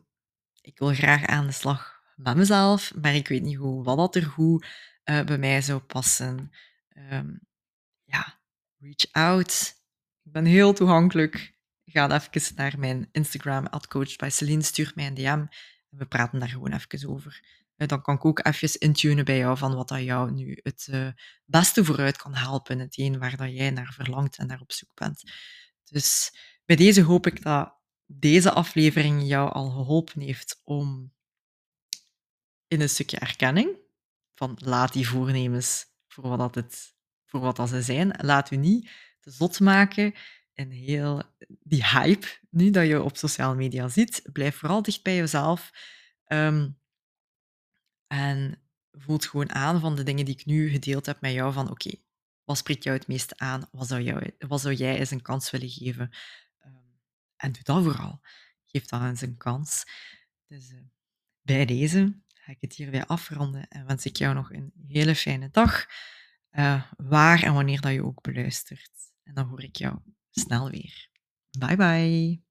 ik 0.62 0.80
wil 0.80 0.94
graag 0.94 1.26
aan 1.26 1.46
de 1.46 1.52
slag 1.52 2.02
met 2.16 2.36
mezelf, 2.36 2.94
maar 2.96 3.16
ik 3.16 3.28
weet 3.28 3.42
niet 3.42 3.58
hoe, 3.58 3.84
wat 3.84 3.98
dat 3.98 4.16
er 4.16 4.26
goed 4.26 4.66
uh, 5.06 5.24
bij 5.24 5.38
mij 5.38 5.62
zou 5.62 5.80
passen. 5.80 6.52
Um, 7.12 7.40
ja, 8.04 8.40
reach 8.78 9.12
out. 9.12 9.74
Ik 10.24 10.32
ben 10.32 10.46
heel 10.46 10.74
toegankelijk. 10.74 11.54
Ga 11.86 12.22
even 12.22 12.56
naar 12.56 12.80
mijn 12.80 13.10
Instagram, 13.12 13.70
coach 13.88 14.16
bij 14.16 14.30
Celine, 14.30 14.62
stuur 14.62 14.92
mij 14.96 15.08
een 15.08 15.14
DM 15.14 15.46
we 15.98 16.06
praten 16.06 16.40
daar 16.40 16.50
gewoon 16.50 16.74
even 16.74 17.10
over. 17.10 17.44
Eh, 17.76 17.88
dan 17.88 18.02
kan 18.02 18.16
ik 18.16 18.26
ook 18.26 18.46
even 18.46 18.80
intunen 18.80 19.26
bij 19.26 19.38
jou 19.38 19.58
van 19.58 19.76
wat 19.76 19.88
dat 19.88 20.02
jou 20.02 20.32
nu 20.32 20.60
het 20.64 20.88
uh, 20.90 21.10
beste 21.46 21.86
vooruit 21.86 22.18
kan 22.18 22.36
helpen. 22.36 22.80
Hetgeen 22.80 23.20
waar 23.20 23.38
dat 23.38 23.52
jij 23.52 23.70
naar 23.72 23.94
verlangt 23.94 24.38
en 24.38 24.48
naar 24.48 24.62
op 24.62 24.72
zoek 24.72 24.90
bent. 24.94 25.24
Dus 25.84 26.38
bij 26.66 26.76
deze 26.76 27.02
hoop 27.02 27.28
ik 27.28 27.44
dat 27.44 27.74
deze 28.06 28.52
aflevering 28.52 29.28
jou 29.28 29.52
al 29.52 29.70
geholpen 29.70 30.22
heeft 30.22 30.62
om 30.64 31.14
in 32.68 32.82
een 32.82 32.90
stukje 32.90 33.18
erkenning 33.18 33.78
van 34.34 34.58
laat 34.60 34.94
die 34.94 35.08
voornemens 35.08 35.86
voor 36.08 36.28
wat, 36.28 36.40
dat 36.40 36.56
het, 36.56 36.96
voor 37.26 37.40
wat 37.40 37.56
dat 37.56 37.70
ze 37.70 37.82
zijn. 37.82 38.16
Laat 38.22 38.52
u 38.52 38.56
niet 38.56 38.90
te 39.20 39.32
zot 39.32 39.60
maken 39.60 40.14
en 40.56 40.70
heel 40.70 41.24
die 41.64 41.86
hype 41.86 42.28
nu 42.50 42.70
dat 42.70 42.88
je 42.88 43.04
op 43.04 43.18
sociale 43.18 43.56
media 43.56 43.88
ziet. 43.88 44.30
Blijf 44.34 44.56
vooral 44.56 44.82
dicht 44.82 45.04
bij 45.04 45.16
jezelf. 45.16 45.72
Um, 46.28 46.80
en 48.08 48.62
voelt 48.92 49.26
gewoon 49.26 49.52
aan 49.52 49.80
van 49.80 49.96
de 49.96 50.04
dingen 50.04 50.26
die 50.26 50.34
ik 50.34 50.46
nu 50.46 50.70
gedeeld 50.70 51.06
heb 51.06 51.22
met 51.22 51.32
jou 51.32 51.54
van 51.54 51.70
oké, 51.70 51.92
wat 52.44 52.58
spreekt 52.58 52.84
jou 52.84 52.98
het 52.98 53.08
meeste 53.08 53.38
aan? 53.38 53.70
Wat 53.72 53.88
zou, 53.88 54.02
jou, 54.02 54.32
wat 54.38 54.62
zou 54.62 54.74
jij 54.74 55.00
eens 55.00 55.12
een 55.12 55.22
kans 55.22 55.50
willen 55.50 55.70
geven? 55.70 56.10
Um, 56.66 57.00
en 57.36 57.52
doe 57.52 57.64
dat 57.64 57.84
vooral. 57.84 58.22
Geef 58.66 58.86
dat 58.86 59.02
eens 59.02 59.22
een 59.22 59.38
kans. 59.38 59.84
Dus 60.48 60.72
uh, 60.72 60.80
bij 61.42 61.66
deze 61.66 62.20
ga 62.34 62.52
ik 62.52 62.58
het 62.62 62.74
hier 62.74 62.92
weer 62.92 63.06
afronden 63.06 63.68
en 63.68 63.86
wens 63.86 64.06
ik 64.06 64.16
jou 64.16 64.34
nog 64.34 64.54
een 64.54 64.74
hele 64.88 65.16
fijne 65.16 65.50
dag. 65.52 65.86
Uh, 66.52 66.92
waar 66.98 67.44
en 67.44 67.54
wanneer 67.54 67.82
dat 67.82 67.94
je 67.94 68.04
ook 68.04 68.22
beluistert. 68.22 68.92
En 69.24 69.34
dan 69.34 69.48
hoor 69.48 69.64
ik 69.64 69.76
jou 69.76 70.00
snel 70.36 70.70
weer. 70.70 71.10
Bye 71.60 71.76
bye. 71.76 72.45